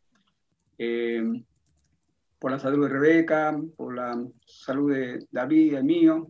[0.78, 1.24] Eh,
[2.40, 6.28] por la salud de Rebeca, por la salud de David, el mío,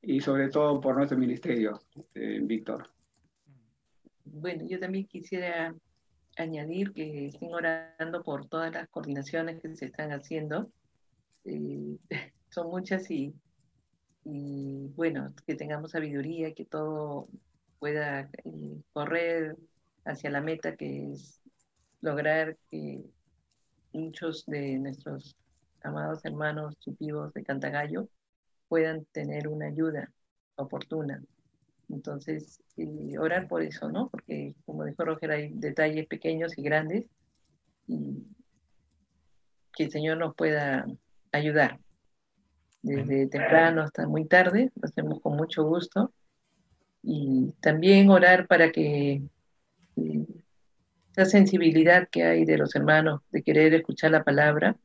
[0.00, 1.80] y sobre todo por nuestro ministerio,
[2.14, 2.90] eh, Víctor.
[4.24, 5.74] Bueno, yo también quisiera
[6.36, 10.70] añadir que estén orando por todas las coordinaciones que se están haciendo.
[11.44, 11.98] Eh,
[12.48, 13.34] son muchas y
[14.24, 17.28] y bueno, que tengamos sabiduría, que todo
[17.84, 19.58] pueda eh, correr
[20.06, 21.42] hacia la meta que es
[22.00, 23.04] lograr que
[23.92, 25.36] muchos de nuestros
[25.82, 28.08] amados hermanos chupivos de Cantagallo
[28.68, 30.10] puedan tener una ayuda
[30.56, 31.22] oportuna.
[31.90, 34.08] Entonces, eh, orar por eso, ¿no?
[34.08, 37.04] Porque, como dijo Roger, hay detalles pequeños y grandes
[37.86, 38.24] y
[39.74, 40.86] que el Señor nos pueda
[41.32, 41.78] ayudar.
[42.80, 46.14] Desde temprano hasta muy tarde, lo hacemos con mucho gusto.
[47.06, 49.22] Y también orar para que
[49.96, 50.26] eh,
[51.12, 54.76] esa sensibilidad que hay de los hermanos de querer escuchar la palabra,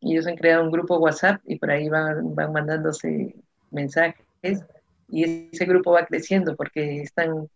[0.00, 3.34] ellos han creado un grupo WhatsApp y por ahí van, van mandándose
[3.70, 4.64] mensajes
[5.08, 7.48] y ese grupo va creciendo porque están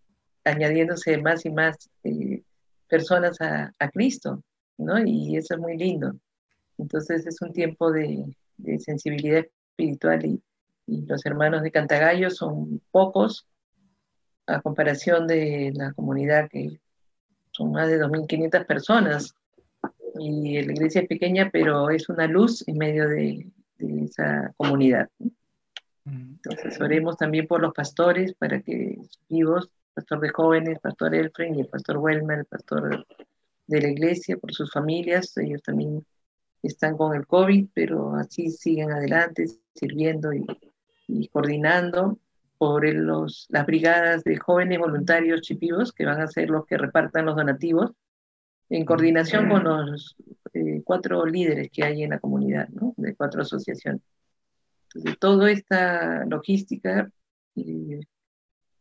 [0.44, 2.42] añadiéndose más y más eh,
[2.88, 4.42] personas a, a, Cristo,
[4.78, 4.98] ¿no?
[5.04, 6.14] Y eso es muy lindo.
[6.78, 8.24] Entonces es un tiempo de,
[8.58, 10.42] de sensibilidad espiritual y,
[10.86, 13.46] los hermanos de Cantagallo son pocos
[14.48, 16.80] a comparación de la comunidad que
[17.52, 19.34] son más de 2.500 personas
[20.18, 23.46] y la iglesia es pequeña, pero es una luz en medio de,
[23.78, 25.08] de esa comunidad.
[26.04, 31.60] Entonces oremos también por los pastores para que vivos, pastor de jóvenes, pastor Elfren y
[31.60, 33.06] el pastor Welmer, el pastor
[33.66, 36.04] de la iglesia, por sus familias, ellos también
[36.62, 40.46] están con el COVID, pero así siguen adelante, sirviendo y,
[41.06, 42.18] y coordinando
[42.58, 47.26] por los, las brigadas de jóvenes voluntarios chipivos, que van a ser los que repartan
[47.26, 47.92] los donativos,
[48.68, 50.16] en coordinación con los
[50.52, 52.92] eh, cuatro líderes que hay en la comunidad, ¿no?
[52.96, 54.02] de cuatro asociaciones.
[54.94, 57.10] Entonces, toda esta logística
[57.56, 58.00] eh,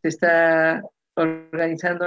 [0.01, 0.83] se está
[1.15, 2.05] organizando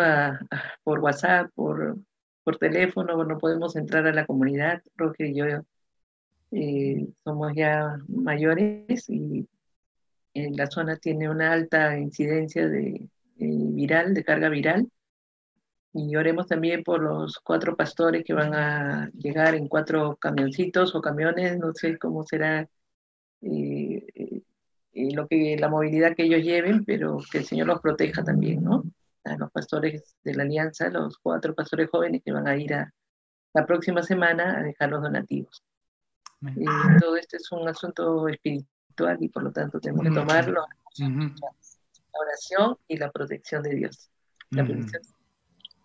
[0.82, 1.98] por WhatsApp, por,
[2.44, 4.82] por teléfono, no podemos entrar a la comunidad.
[4.96, 5.44] Roger y yo
[6.52, 9.48] eh, somos ya mayores y
[10.34, 14.90] en la zona tiene una alta incidencia de viral, de carga viral.
[15.92, 21.00] Y oremos también por los cuatro pastores que van a llegar en cuatro camioncitos o
[21.00, 22.68] camiones, no sé cómo será
[23.42, 28.22] eh, eh, lo que, la movilidad que ellos lleven, pero que el Señor los proteja
[28.22, 28.84] también, ¿no?
[29.24, 32.92] A los pastores de la Alianza, los cuatro pastores jóvenes que van a ir a,
[33.52, 35.64] la próxima semana a dejar los donativos.
[36.46, 36.64] Eh,
[37.00, 38.69] todo esto es un asunto espiritual
[39.20, 40.64] y por lo tanto tenemos que tomarlo.
[40.98, 44.10] La oración y la protección de Dios.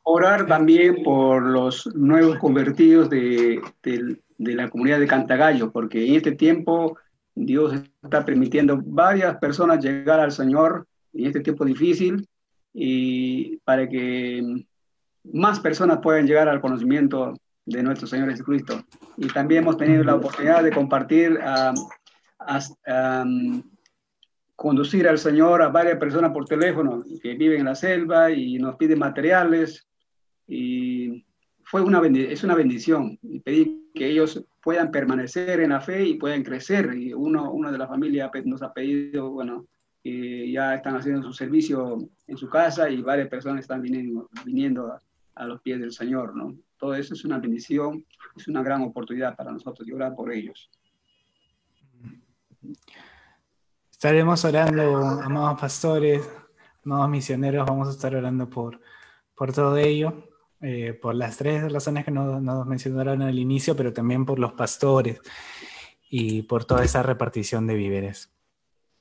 [0.03, 6.15] Orar también por los nuevos convertidos de, de, de, la comunidad de Cantagallo, porque en
[6.15, 6.97] este tiempo
[7.33, 12.27] Dios está permitiendo varias personas llegar al Señor en este tiempo difícil
[12.73, 14.65] y para que
[15.33, 17.33] más personas puedan llegar al conocimiento
[17.65, 18.83] de nuestro Señor Jesucristo.
[19.17, 21.39] Y también hemos tenido la oportunidad de compartir,
[24.55, 28.75] conducir al Señor a varias personas por teléfono que viven en la selva y nos
[28.75, 29.87] piden materiales.
[30.47, 31.25] Y
[31.63, 33.17] fue una es una bendición.
[33.21, 36.93] Y pedí que ellos puedan permanecer en la fe y puedan crecer.
[36.95, 39.65] Y uno, una de la familia nos ha pedido, bueno,
[40.03, 44.93] que ya están haciendo su servicio en su casa y varias personas están viniendo, viniendo
[45.35, 46.55] a, los pies del Señor, ¿no?
[46.77, 48.05] Todo eso es una bendición,
[48.37, 50.69] es una gran oportunidad para nosotros de orar por ellos.
[53.91, 56.21] Estaremos orando, amados pastores,
[56.83, 58.79] amados misioneros, vamos a estar orando por,
[59.35, 60.29] por todo ello.
[60.61, 64.53] Eh, por las tres razones que nos, nos, mencionaron al inicio, pero también por los
[64.53, 65.21] pastores
[66.09, 68.31] y por toda esa repartición de víveres.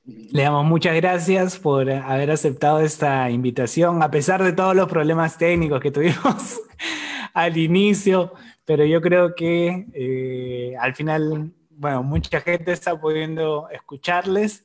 [0.03, 5.37] Le damos muchas gracias por haber aceptado esta invitación, a pesar de todos los problemas
[5.37, 6.61] técnicos que tuvimos
[7.33, 8.33] al inicio,
[8.65, 14.63] pero yo creo que eh, al final, bueno, mucha gente está pudiendo escucharles,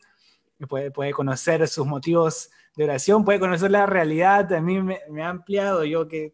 [0.68, 4.52] puede, puede conocer sus motivos de oración, puede conocer la realidad.
[4.52, 6.32] A mí me, me ha ampliado, yo que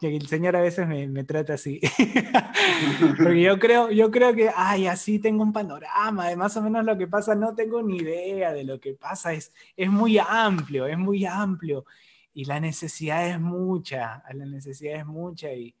[0.00, 1.78] que el Señor a veces me, me trata así.
[3.18, 6.84] Porque yo creo, yo creo que, ay, así tengo un panorama de más o menos
[6.84, 10.86] lo que pasa, no tengo ni idea de lo que pasa, es, es muy amplio,
[10.86, 11.84] es muy amplio.
[12.32, 15.74] Y la necesidad es mucha, la necesidad es mucha y,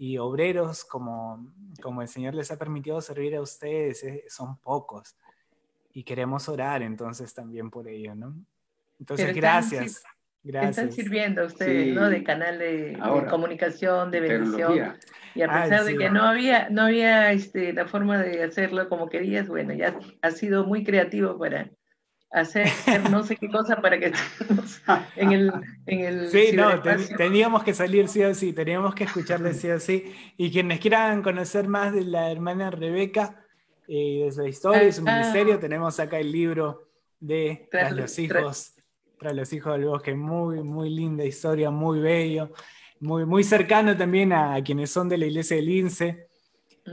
[0.00, 5.14] y obreros como, como el Señor les ha permitido servir a ustedes eh, son pocos.
[5.92, 8.34] Y queremos orar entonces también por ello, ¿no?
[8.98, 10.02] Entonces, gracias.
[10.42, 10.78] Gracias.
[10.78, 11.92] Están sirviendo ustedes, sí.
[11.92, 12.08] ¿no?
[12.08, 14.94] De canal de, Ahora, de comunicación, de bendición.
[15.34, 18.88] Y a pesar Ay, de que no había, no había este, la forma de hacerlo
[18.88, 21.68] como querías, bueno, ya ha sido muy creativo para
[22.30, 22.68] hacer
[23.10, 24.80] no sé qué cosa para que estemos
[25.16, 25.52] en el,
[25.86, 29.68] en el Sí, no, ten, teníamos que salir sí o sí, teníamos que escucharle sí
[29.70, 30.14] o sí.
[30.36, 33.44] Y quienes quieran conocer más de la hermana Rebeca,
[33.88, 38.18] eh, de su historia y su ah, ministerio, tenemos acá el libro de Tras, los
[38.18, 38.74] hijos,
[39.18, 40.14] tras los hijos del bosque.
[40.14, 42.52] Muy, muy linda historia, muy bello,
[43.00, 46.28] muy, muy cercano también a, quienes son de la iglesia del INSE.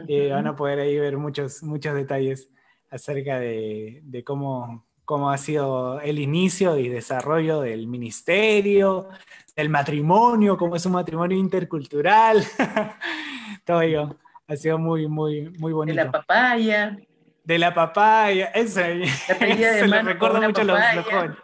[0.07, 2.49] Eh, van a poder ahí ver muchos, muchos detalles
[2.89, 9.07] acerca de, de cómo, cómo ha sido el inicio y desarrollo del ministerio,
[9.55, 12.43] del matrimonio, cómo es un matrimonio intercultural.
[13.65, 15.97] Todo ello ha sido muy, muy, muy bonito.
[15.97, 16.97] De la papaya.
[17.41, 21.37] De la papaya, eso, se lo recuerdo mucho a los, jóvenes.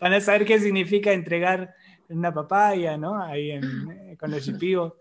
[0.00, 1.72] Van a saber qué significa entregar
[2.08, 3.22] una papaya, ¿no?
[3.22, 4.94] Ahí en, con los chipivos.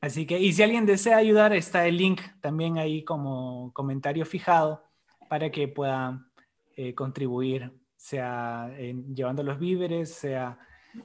[0.00, 4.87] Así que, y si alguien desea ayudar, está el link también ahí como comentario fijado
[5.28, 6.26] para que pueda
[6.76, 10.58] eh, contribuir, sea llevando los víveres, sea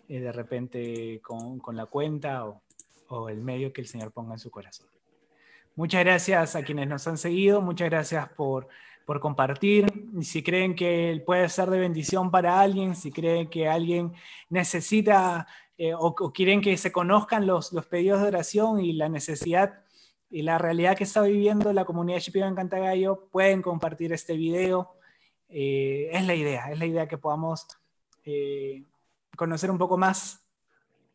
[0.08, 4.50] eh, de repente con, la cuenta o, el medio que el Señor ponga en su
[4.50, 4.88] corazón.
[5.76, 8.68] Muchas gracias a quienes nos han seguido, muchas gracias por,
[9.06, 9.86] por compartir.
[10.22, 14.14] Si creen que puede ser de bendición para alguien, si creen que alguien
[14.50, 15.48] necesita
[15.78, 19.83] eh, o, quieren que se conozcan los pedidos de oración y la necesidad
[20.34, 24.96] y la realidad que está viviendo la comunidad Shipibo en Cantagallo, pueden compartir este video.
[25.48, 27.68] Eh, es la idea, es la idea que podamos
[28.26, 28.84] eh,
[29.38, 30.50] conocer un poco más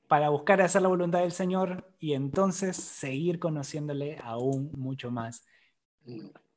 [0.07, 5.45] para buscar hacer la voluntad del Señor y entonces seguir conociéndole aún mucho más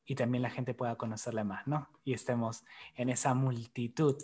[0.06, 1.88] y también la gente pueda conocerle más, ¿no?
[2.04, 4.22] Y estemos en esa multitud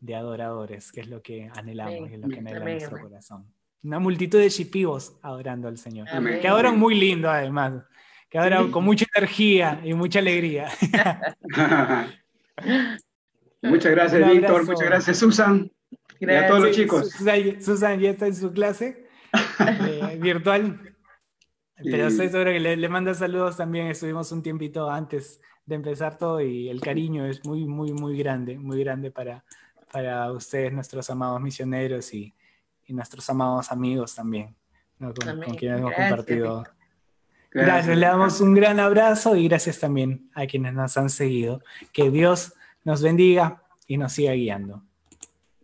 [0.00, 3.55] de adoradores, que es lo que anhelamos y es lo que anhela nuestro corazón
[3.86, 6.08] una multitud de chipivos adorando al Señor.
[6.40, 7.84] Que adoran muy lindo además,
[8.28, 10.66] que adoran con mucha energía y mucha alegría.
[13.62, 15.70] muchas gracias, Víctor, muchas gracias, Susan.
[16.18, 17.10] Y a todos los chicos.
[17.60, 19.06] Susan, ya está en su clase
[19.60, 20.96] eh, virtual.
[21.76, 23.86] Pero estoy seguro que le, le manda saludos también.
[23.86, 28.58] Estuvimos un tiempito antes de empezar todo y el cariño es muy, muy, muy grande,
[28.58, 29.44] muy grande para,
[29.92, 32.34] para ustedes, nuestros amados misioneros y,
[32.86, 34.54] y nuestros amados amigos también,
[34.98, 36.64] con, quienes hemos compartido.
[37.50, 37.96] Gracias.
[37.96, 41.62] le damos un gran abrazo y gracias también a quienes nos han seguido.
[41.92, 42.52] Que Dios
[42.84, 44.82] nos bendiga y nos siga guiando.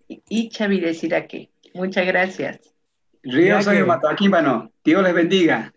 [0.08, 1.50] Y Chavi decir aquí.
[1.74, 2.60] Muchas gracias.
[3.22, 3.78] Río soy
[4.84, 5.72] Dios les bendiga.